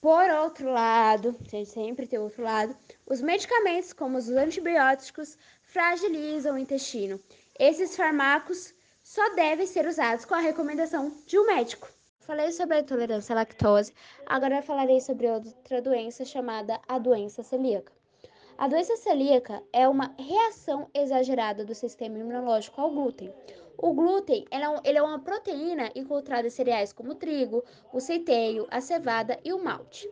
Por 0.07 0.29
outro 0.29 0.71
lado, 0.71 1.35
a 1.45 1.49
gente 1.49 1.69
sempre 1.69 2.07
tem 2.07 2.17
outro 2.17 2.41
lado, 2.41 2.73
os 3.05 3.19
medicamentos, 3.19 3.91
como 3.91 4.17
os 4.17 4.29
antibióticos, 4.29 5.37
fragilizam 5.63 6.55
o 6.55 6.57
intestino. 6.57 7.19
Esses 7.59 7.93
fármacos 7.93 8.73
só 9.03 9.35
devem 9.35 9.67
ser 9.67 9.85
usados 9.85 10.23
com 10.23 10.33
a 10.33 10.39
recomendação 10.39 11.11
de 11.25 11.37
um 11.37 11.45
médico. 11.47 11.89
Falei 12.21 12.53
sobre 12.53 12.77
a 12.77 12.79
intolerância 12.79 13.33
à 13.33 13.35
lactose, 13.35 13.93
agora 14.25 14.61
falarei 14.61 15.01
sobre 15.01 15.27
outra 15.27 15.81
doença 15.81 16.23
chamada 16.23 16.79
a 16.87 16.97
doença 16.97 17.43
celíaca. 17.43 17.91
A 18.57 18.69
doença 18.69 18.95
celíaca 18.95 19.61
é 19.73 19.89
uma 19.89 20.15
reação 20.17 20.89
exagerada 20.93 21.65
do 21.65 21.75
sistema 21.75 22.17
imunológico 22.17 22.79
ao 22.79 22.91
glúten. 22.91 23.33
O 23.77 23.93
glúten 23.93 24.45
ele 24.51 24.97
é 24.97 25.01
uma 25.01 25.19
proteína 25.19 25.91
encontrada 25.95 26.47
em 26.47 26.51
cereais 26.51 26.91
como 26.91 27.11
o 27.11 27.15
trigo, 27.15 27.63
o 27.93 27.99
centeio, 27.99 28.67
a 28.71 28.81
cevada 28.81 29.39
e 29.43 29.53
o 29.53 29.63
malte 29.63 30.09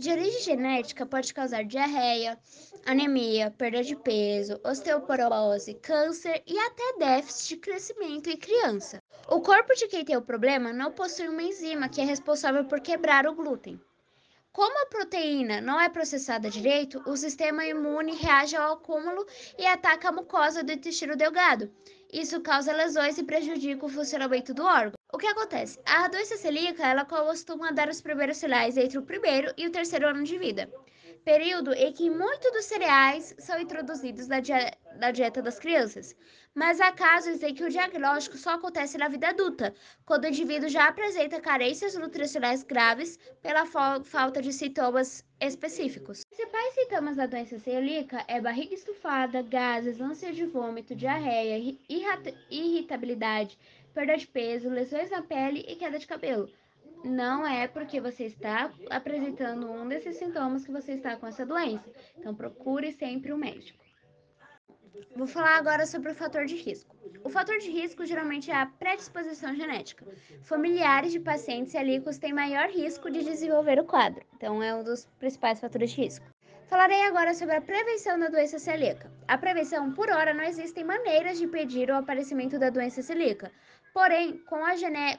de 0.00 0.10
origem 0.10 0.40
genética 0.40 1.04
pode 1.04 1.34
causar 1.34 1.62
diarreia, 1.62 2.38
anemia, 2.86 3.50
perda 3.50 3.82
de 3.82 3.94
peso, 3.94 4.58
osteoporose, 4.64 5.74
câncer 5.74 6.42
e 6.46 6.58
até 6.58 6.96
déficit 6.98 7.48
de 7.48 7.56
crescimento 7.58 8.30
em 8.30 8.36
criança. 8.38 8.98
O 9.28 9.42
corpo 9.42 9.74
de 9.74 9.86
quem 9.88 10.02
tem 10.02 10.16
o 10.16 10.22
problema 10.22 10.72
não 10.72 10.90
possui 10.90 11.28
uma 11.28 11.42
enzima 11.42 11.86
que 11.86 12.00
é 12.00 12.04
responsável 12.04 12.64
por 12.64 12.80
quebrar 12.80 13.26
o 13.26 13.34
glúten. 13.34 13.78
Como 14.50 14.82
a 14.82 14.86
proteína 14.86 15.60
não 15.60 15.78
é 15.78 15.90
processada 15.90 16.48
direito, 16.48 17.02
o 17.06 17.14
sistema 17.14 17.66
imune 17.66 18.16
reage 18.16 18.56
ao 18.56 18.72
acúmulo 18.72 19.26
e 19.58 19.66
ataca 19.66 20.08
a 20.08 20.12
mucosa 20.12 20.64
do 20.64 20.72
intestino 20.72 21.14
delgado. 21.14 21.70
Isso 22.12 22.40
causa 22.40 22.72
lesões 22.72 23.18
e 23.18 23.24
prejudica 23.24 23.86
o 23.86 23.88
funcionamento 23.88 24.52
do 24.52 24.64
órgão. 24.64 24.99
O 25.12 25.18
que 25.18 25.26
acontece? 25.26 25.80
A 25.84 26.06
doença 26.06 26.36
celíaca 26.36 26.86
ela 26.86 27.04
costuma 27.04 27.72
dar 27.72 27.88
os 27.88 28.00
primeiros 28.00 28.36
sinais 28.36 28.76
entre 28.76 28.96
o 28.96 29.02
primeiro 29.02 29.52
e 29.56 29.66
o 29.66 29.72
terceiro 29.72 30.06
ano 30.06 30.22
de 30.22 30.38
vida, 30.38 30.70
período 31.24 31.72
em 31.74 31.92
que 31.92 32.08
muitos 32.08 32.52
dos 32.52 32.66
cereais 32.66 33.34
são 33.38 33.60
introduzidos 33.60 34.28
na, 34.28 34.36
na 35.00 35.10
dieta 35.10 35.42
das 35.42 35.58
crianças. 35.58 36.14
Mas 36.54 36.80
há 36.80 36.92
casos 36.92 37.42
em 37.42 37.54
que 37.54 37.64
o 37.64 37.70
diagnóstico 37.70 38.36
só 38.36 38.50
acontece 38.54 38.98
na 38.98 39.08
vida 39.08 39.28
adulta, 39.28 39.74
quando 40.04 40.24
o 40.24 40.28
indivíduo 40.28 40.68
já 40.68 40.86
apresenta 40.86 41.40
carências 41.40 41.94
nutricionais 41.94 42.62
graves 42.62 43.18
pela 43.42 43.66
fa 43.66 44.02
falta 44.04 44.40
de 44.40 44.52
sintomas 44.52 45.24
específicos. 45.40 46.18
Os 46.18 46.24
principais 46.24 46.74
sintomas 46.74 47.16
da 47.16 47.26
doença 47.26 47.58
celíaca 47.58 48.24
é 48.28 48.40
barriga 48.40 48.74
estufada, 48.74 49.42
gases, 49.42 50.00
ânsia 50.00 50.32
de 50.32 50.44
vômito, 50.44 50.94
diarreia, 50.94 51.76
irritabilidade, 52.50 53.56
perda 53.94 54.16
de 54.16 54.26
peso, 54.26 54.68
lesões 54.68 55.10
na 55.10 55.22
pele 55.22 55.64
e 55.68 55.76
queda 55.76 55.98
de 55.98 56.06
cabelo. 56.06 56.48
Não 57.04 57.46
é 57.46 57.66
porque 57.66 58.00
você 58.00 58.24
está 58.24 58.70
apresentando 58.90 59.70
um 59.70 59.88
desses 59.88 60.16
sintomas 60.16 60.64
que 60.64 60.72
você 60.72 60.92
está 60.92 61.16
com 61.16 61.26
essa 61.26 61.46
doença. 61.46 61.90
Então 62.18 62.34
procure 62.34 62.92
sempre 62.92 63.32
um 63.32 63.38
médico. 63.38 63.78
Vou 65.16 65.26
falar 65.26 65.56
agora 65.56 65.86
sobre 65.86 66.10
o 66.10 66.14
fator 66.14 66.44
de 66.44 66.56
risco. 66.56 66.94
O 67.24 67.30
fator 67.30 67.58
de 67.58 67.70
risco 67.70 68.04
geralmente 68.04 68.50
é 68.50 68.54
a 68.54 68.66
predisposição 68.66 69.54
genética. 69.54 70.06
Familiares 70.42 71.12
de 71.12 71.20
pacientes 71.20 71.72
celíacos 71.72 72.18
têm 72.18 72.32
maior 72.32 72.68
risco 72.68 73.10
de 73.10 73.24
desenvolver 73.24 73.78
o 73.78 73.84
quadro, 73.84 74.24
então 74.34 74.62
é 74.62 74.74
um 74.74 74.84
dos 74.84 75.06
principais 75.18 75.60
fatores 75.60 75.90
de 75.90 76.02
risco. 76.02 76.26
Falarei 76.70 77.02
agora 77.02 77.34
sobre 77.34 77.56
a 77.56 77.60
prevenção 77.60 78.16
da 78.16 78.28
doença 78.28 78.56
celíaca. 78.56 79.10
A 79.26 79.36
prevenção, 79.36 79.92
por 79.92 80.08
hora, 80.08 80.32
não 80.32 80.44
existem 80.44 80.84
maneiras 80.84 81.36
de 81.36 81.44
impedir 81.44 81.90
o 81.90 81.96
aparecimento 81.96 82.60
da 82.60 82.70
doença 82.70 83.02
celíaca. 83.02 83.50
Porém, 83.92 84.38
com 84.48 84.64
a 84.64 84.76
gené 84.76 85.18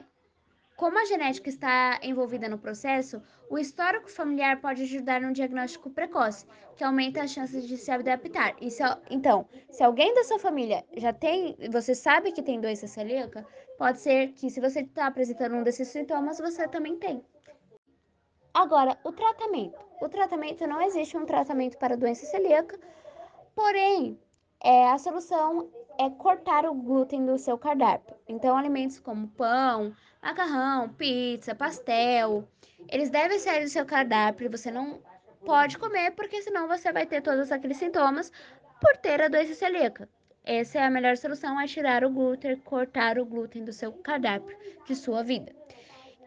como 0.76 0.98
a 0.98 1.04
genética 1.04 1.50
está 1.50 2.00
envolvida 2.02 2.48
no 2.48 2.56
processo, 2.56 3.22
o 3.50 3.58
histórico 3.58 4.10
familiar 4.10 4.62
pode 4.62 4.82
ajudar 4.82 5.20
no 5.20 5.34
diagnóstico 5.34 5.90
precoce, 5.90 6.46
que 6.74 6.82
aumenta 6.82 7.22
as 7.22 7.30
chances 7.30 7.68
de 7.68 7.76
se 7.76 7.90
adaptar. 7.90 8.56
Se, 8.70 8.82
então, 9.10 9.46
se 9.70 9.84
alguém 9.84 10.14
da 10.14 10.24
sua 10.24 10.38
família 10.38 10.82
já 10.96 11.12
tem, 11.12 11.54
você 11.70 11.94
sabe 11.94 12.32
que 12.32 12.42
tem 12.42 12.62
doença 12.62 12.86
celíaca, 12.86 13.46
pode 13.76 14.00
ser 14.00 14.32
que 14.32 14.48
se 14.48 14.58
você 14.58 14.80
está 14.80 15.06
apresentando 15.06 15.54
um 15.54 15.62
desses 15.62 15.88
sintomas, 15.88 16.38
você 16.38 16.66
também 16.66 16.96
tem. 16.96 17.22
Agora, 18.54 18.98
o 19.02 19.12
tratamento. 19.12 19.78
O 20.00 20.08
tratamento 20.08 20.66
não 20.66 20.82
existe 20.82 21.16
um 21.16 21.24
tratamento 21.24 21.78
para 21.78 21.96
doença 21.96 22.26
celíaca, 22.26 22.78
porém, 23.54 24.18
é, 24.62 24.88
a 24.90 24.98
solução 24.98 25.70
é 25.98 26.10
cortar 26.10 26.66
o 26.66 26.74
glúten 26.74 27.24
do 27.24 27.38
seu 27.38 27.56
cardápio. 27.56 28.14
Então, 28.28 28.56
alimentos 28.56 28.98
como 29.00 29.28
pão, 29.28 29.94
macarrão, 30.22 30.88
pizza, 30.90 31.54
pastel, 31.54 32.46
eles 32.88 33.10
devem 33.10 33.38
sair 33.38 33.64
do 33.64 33.70
seu 33.70 33.86
cardápio. 33.86 34.50
Você 34.50 34.70
não 34.70 35.00
pode 35.44 35.78
comer, 35.78 36.10
porque 36.12 36.42
senão 36.42 36.68
você 36.68 36.92
vai 36.92 37.06
ter 37.06 37.22
todos 37.22 37.50
aqueles 37.50 37.76
sintomas 37.76 38.30
por 38.80 38.96
ter 38.98 39.22
a 39.22 39.28
doença 39.28 39.54
celíaca. 39.54 40.08
Essa 40.44 40.80
é 40.80 40.84
a 40.84 40.90
melhor 40.90 41.16
solução, 41.16 41.60
é 41.60 41.66
tirar 41.66 42.04
o 42.04 42.10
glúten, 42.10 42.56
cortar 42.56 43.18
o 43.18 43.24
glúten 43.24 43.64
do 43.64 43.72
seu 43.72 43.92
cardápio, 43.92 44.56
de 44.84 44.96
sua 44.96 45.22
vida. 45.22 45.54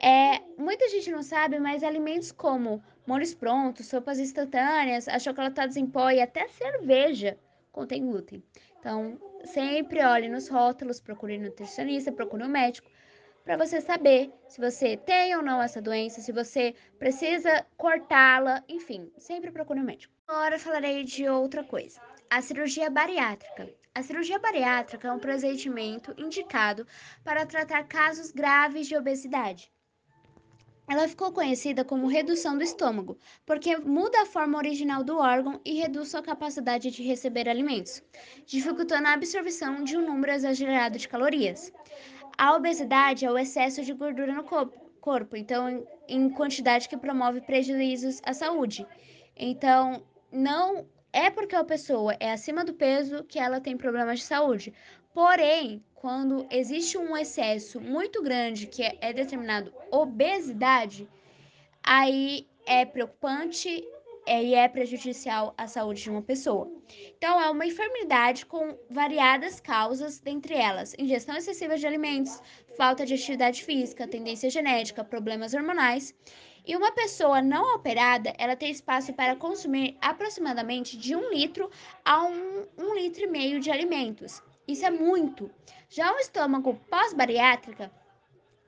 É, 0.01 0.41
muita 0.57 0.89
gente 0.89 1.11
não 1.11 1.23
sabe, 1.23 1.59
mas 1.59 1.83
alimentos 1.83 2.31
como 2.31 2.83
molhos 3.07 3.33
prontos, 3.33 3.87
sopas 3.87 4.19
instantâneas, 4.19 5.07
achocolatados 5.07 5.75
em 5.75 5.85
pó 5.85 6.09
e 6.09 6.21
até 6.21 6.47
cerveja 6.47 7.37
contém 7.71 8.05
glúten. 8.05 8.43
Então, 8.79 9.19
sempre 9.43 10.03
olhe 10.03 10.29
nos 10.29 10.47
rótulos, 10.47 10.99
procure 10.99 11.37
nutricionista, 11.37 12.11
procure 12.11 12.43
um 12.43 12.49
médico, 12.49 12.89
para 13.45 13.57
você 13.57 13.79
saber 13.79 14.33
se 14.47 14.59
você 14.59 14.97
tem 14.97 15.35
ou 15.35 15.43
não 15.43 15.61
essa 15.61 15.79
doença, 15.79 16.19
se 16.19 16.31
você 16.31 16.73
precisa 16.97 17.63
cortá-la, 17.77 18.63
enfim, 18.67 19.11
sempre 19.19 19.51
procure 19.51 19.79
um 19.79 19.83
médico. 19.83 20.11
Agora 20.27 20.57
falarei 20.57 21.03
de 21.03 21.29
outra 21.29 21.63
coisa. 21.63 22.01
A 22.27 22.41
cirurgia 22.41 22.89
bariátrica. 22.89 23.69
A 23.93 24.01
cirurgia 24.01 24.39
bariátrica 24.39 25.07
é 25.07 25.11
um 25.11 25.19
procedimento 25.19 26.11
indicado 26.17 26.87
para 27.23 27.45
tratar 27.45 27.83
casos 27.83 28.31
graves 28.31 28.87
de 28.87 28.97
obesidade. 28.97 29.71
Ela 30.87 31.07
ficou 31.07 31.31
conhecida 31.31 31.83
como 31.83 32.07
redução 32.07 32.57
do 32.57 32.63
estômago, 32.63 33.17
porque 33.45 33.75
muda 33.77 34.21
a 34.21 34.25
forma 34.25 34.57
original 34.57 35.03
do 35.03 35.17
órgão 35.17 35.59
e 35.65 35.79
reduz 35.79 36.09
sua 36.09 36.21
capacidade 36.21 36.91
de 36.91 37.01
receber 37.01 37.49
alimentos, 37.49 38.03
dificultando 38.45 39.07
a 39.07 39.13
absorção 39.13 39.83
de 39.83 39.97
um 39.97 40.05
número 40.05 40.31
exagerado 40.31 40.99
de 40.99 41.07
calorias. 41.07 41.73
A 42.37 42.55
obesidade 42.55 43.25
é 43.25 43.31
o 43.31 43.37
excesso 43.37 43.83
de 43.83 43.93
gordura 43.93 44.33
no 44.33 44.43
corpo, 44.43 45.35
então 45.35 45.87
em 46.07 46.29
quantidade 46.29 46.87
que 46.87 46.97
promove 46.97 47.41
prejuízos 47.41 48.21
à 48.23 48.33
saúde. 48.33 48.85
Então, 49.35 50.03
não 50.31 50.85
é 51.11 51.31
porque 51.31 51.55
a 51.55 51.63
pessoa 51.63 52.15
é 52.19 52.31
acima 52.31 52.63
do 52.63 52.73
peso 52.73 53.23
que 53.23 53.39
ela 53.39 53.61
tem 53.61 53.77
problemas 53.77 54.19
de 54.19 54.25
saúde. 54.25 54.73
Porém, 55.15 55.81
quando 55.93 56.45
existe 56.51 56.97
um 56.97 57.15
excesso 57.15 57.79
muito 57.79 58.21
grande 58.21 58.67
que 58.67 58.83
é, 58.83 59.13
determinado 59.13 59.73
obesidade, 59.89 61.07
aí 61.81 62.45
é 62.65 62.83
preocupante 62.83 63.81
é, 64.25 64.43
e 64.43 64.53
é 64.53 64.67
prejudicial 64.67 65.53
à 65.57 65.67
saúde 65.67 66.03
de 66.03 66.09
uma 66.09 66.21
pessoa. 66.21 66.69
Então, 67.17 67.39
é 67.39 67.49
uma 67.49 67.65
enfermidade 67.65 68.45
com 68.45 68.77
variadas 68.89 69.61
causas, 69.61 70.19
dentre 70.19 70.53
elas 70.53 70.93
ingestão 70.99 71.37
excessiva 71.37 71.77
de 71.77 71.87
alimentos, 71.87 72.41
falta 72.75 73.05
de 73.05 73.13
atividade 73.13 73.63
física, 73.63 74.09
tendência 74.09 74.49
genética, 74.49 75.01
problemas 75.01 75.53
hormonais. 75.53 76.13
E 76.65 76.75
uma 76.75 76.91
pessoa 76.91 77.41
não 77.41 77.73
operada, 77.73 78.33
ela 78.37 78.57
tem 78.57 78.69
espaço 78.69 79.13
para 79.13 79.37
consumir 79.37 79.95
aproximadamente 80.01 80.97
de 80.97 81.15
um 81.15 81.31
litro 81.31 81.69
a 82.03 82.25
um, 82.25 82.67
um 82.77 82.95
litro 82.95 83.23
e 83.23 83.27
meio 83.27 83.61
de 83.61 83.71
alimentos. 83.71 84.43
Isso 84.67 84.85
é 84.85 84.89
muito. 84.89 85.51
Já 85.89 86.11
o 86.13 86.17
estômago 86.17 86.73
pós-bariátrica 86.89 87.91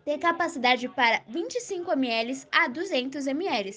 tem 0.06 0.20
capacidade 0.20 0.88
para 0.90 1.22
25 1.28 1.92
ml 1.92 2.46
a 2.52 2.68
200 2.68 3.28
ml, 3.28 3.72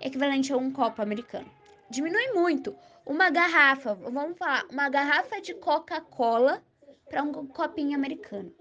equivalente 0.00 0.52
a 0.52 0.56
um 0.56 0.72
copo 0.72 1.00
americano. 1.00 1.50
Diminui 1.88 2.32
muito. 2.32 2.76
Uma 3.06 3.30
garrafa, 3.30 3.94
vamos 3.94 4.36
falar, 4.36 4.66
uma 4.70 4.88
garrafa 4.88 5.40
de 5.40 5.54
Coca-Cola 5.54 6.62
para 7.08 7.22
um 7.22 7.32
copinho 7.46 7.94
americano. 7.94 8.52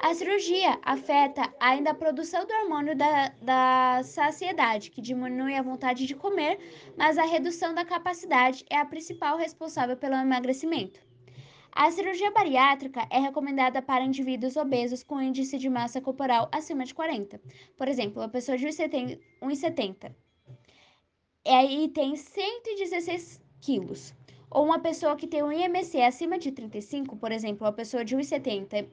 A 0.00 0.14
cirurgia 0.14 0.78
afeta 0.82 1.52
ainda 1.58 1.90
a 1.90 1.94
produção 1.94 2.46
do 2.46 2.52
hormônio 2.52 2.96
da, 2.96 3.28
da 3.42 4.00
saciedade, 4.04 4.90
que 4.90 5.00
diminui 5.00 5.54
a 5.54 5.62
vontade 5.62 6.06
de 6.06 6.14
comer, 6.14 6.58
mas 6.96 7.18
a 7.18 7.24
redução 7.24 7.74
da 7.74 7.84
capacidade 7.84 8.64
é 8.70 8.76
a 8.76 8.84
principal 8.84 9.36
responsável 9.36 9.96
pelo 9.96 10.14
emagrecimento. 10.14 11.07
A 11.80 11.92
cirurgia 11.92 12.32
bariátrica 12.32 13.06
é 13.08 13.20
recomendada 13.20 13.80
para 13.80 14.02
indivíduos 14.02 14.56
obesos 14.56 15.04
com 15.04 15.22
índice 15.22 15.56
de 15.56 15.70
massa 15.70 16.00
corporal 16.00 16.48
acima 16.50 16.84
de 16.84 16.92
40. 16.92 17.40
Por 17.76 17.86
exemplo, 17.86 18.20
uma 18.20 18.28
pessoa 18.28 18.58
de 18.58 18.66
1,70 18.66 20.12
e 21.46 21.50
aí 21.50 21.88
tem 21.90 22.16
116 22.16 23.40
quilos. 23.60 24.12
Ou 24.50 24.64
uma 24.64 24.80
pessoa 24.80 25.14
que 25.14 25.28
tem 25.28 25.40
um 25.40 25.52
IMC 25.52 26.02
acima 26.02 26.36
de 26.36 26.50
35, 26.50 27.16
por 27.16 27.30
exemplo, 27.30 27.64
uma 27.64 27.72
pessoa 27.72 28.04
de 28.04 28.16
1,70 28.16 28.88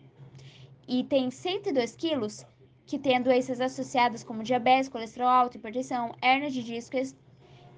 e 0.88 1.04
tem 1.06 1.32
102 1.32 1.96
quilos, 1.96 2.46
que 2.86 3.00
tem 3.00 3.20
doenças 3.20 3.60
associadas 3.62 4.24
como 4.24 4.44
diabetes, 4.44 4.90
colesterol 4.90 5.28
alto, 5.28 5.58
hipertensão, 5.58 6.14
hernia 6.22 6.52
de 6.52 6.62
disco, 6.62 6.96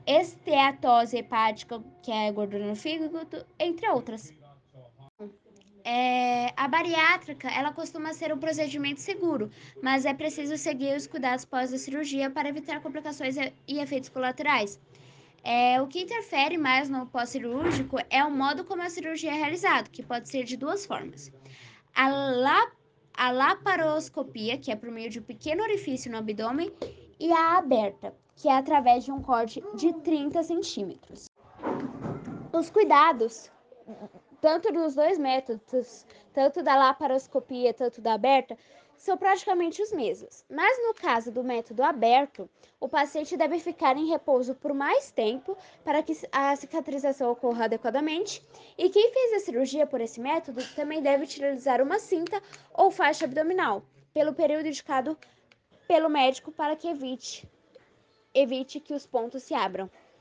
esteatose 0.06 1.15
hepática, 1.15 1.82
que 2.04 2.12
é 2.12 2.30
gordura 2.30 2.67
no 2.67 2.76
fígado, 2.76 3.26
entre 3.58 3.89
outras. 3.89 4.34
É, 5.89 6.52
a 6.58 6.67
bariátrica, 6.67 7.47
ela 7.47 7.71
costuma 7.71 8.12
ser 8.12 8.34
um 8.34 8.38
procedimento 8.38 9.00
seguro, 9.00 9.50
mas 9.82 10.06
é 10.06 10.13
preciso 10.13 10.58
seguir 10.58 10.97
os 10.97 11.08
cuidados 11.08 11.45
pós 11.45 11.71
a 11.71 11.78
cirurgia 11.78 12.30
para 12.30 12.50
evitar 12.50 12.82
complicações 12.82 13.38
e 13.65 13.80
efeitos 13.80 14.10
colaterais. 14.10 14.78
É, 15.41 15.82
o 15.82 15.88
que 15.88 16.02
interfere 16.02 16.58
mais 16.58 16.89
no 16.89 17.06
pós-cirúrgico 17.06 17.95
é 18.10 18.21
o 18.21 18.30
modo 18.30 18.65
como 18.65 18.82
a 18.82 18.89
cirurgia 18.89 19.32
é 19.32 19.36
realizada, 19.36 19.88
que 19.89 20.04
pode 20.04 20.28
ser 20.28 20.43
de 20.43 20.58
duas 20.58 20.86
formas. 20.86 21.32
A, 21.95 22.67
a 23.13 23.32
laparoscopia, 23.32 24.58
que 24.58 24.69
é 24.69 24.76
por 24.76 24.91
meio 24.91 25.10
de 25.10 25.19
um 25.19 25.23
pequeno 25.23 25.63
orifício 25.63 26.12
no 26.12 26.17
abdômen, 26.17 26.69
e 27.17 27.32
a 27.32 27.60
aberta, 27.60 28.13
que 28.36 28.50
é 28.50 28.58
através 28.58 29.06
de 29.06 29.12
um 29.13 29.21
corte 29.21 29.63
de 29.76 29.93
30 30.02 30.43
centímetros. 30.43 31.28
Os 32.52 32.69
cuidados 32.69 33.50
tanto 34.48 34.72
dos 34.72 34.96
dois 34.96 35.18
métodos, 35.18 36.06
tanto 36.34 36.64
da 36.64 36.74
laparoscopia, 36.74 37.74
tanto 37.74 38.00
da 38.00 38.14
aberta, 38.14 38.58
são 38.96 39.18
praticamente 39.18 39.82
os 39.82 39.92
mesmos. 39.92 40.46
Mas 40.50 40.82
no 40.88 40.94
caso 40.94 41.30
do 41.30 41.44
método 41.44 41.84
aberto, 41.84 42.50
o 42.80 42.88
paciente 42.88 43.36
deve 43.36 43.60
ficar 43.60 43.98
em 43.98 44.08
repouso 44.08 44.56
por 44.56 44.74
mais 44.74 45.12
tempo 45.12 45.58
para 45.84 46.02
que 46.02 46.14
a 46.32 46.56
cicatrização 46.56 47.30
ocorra 47.30 47.66
adequadamente. 47.66 48.42
E 48.78 48.90
quem 48.90 49.12
fez 49.12 49.34
a 49.34 49.46
cirurgia 49.46 49.86
por 49.86 50.00
esse 50.00 50.22
método 50.22 50.64
também 50.78 51.02
deve 51.02 51.26
utilizar 51.26 51.82
uma 51.82 52.00
cinta 52.00 52.42
ou 52.74 52.90
faixa 52.90 53.26
abdominal 53.26 53.84
pelo 54.14 54.34
período 54.34 54.70
indicado 54.70 55.18
pelo 55.90 56.08
médico 56.08 56.54
para 56.54 56.74
que 56.78 56.88
evite 56.88 57.46
evite 58.34 58.80
que 58.80 58.94
os 58.94 59.06
pontos 59.06 59.44
se 59.44 59.54
abram. 59.54 59.90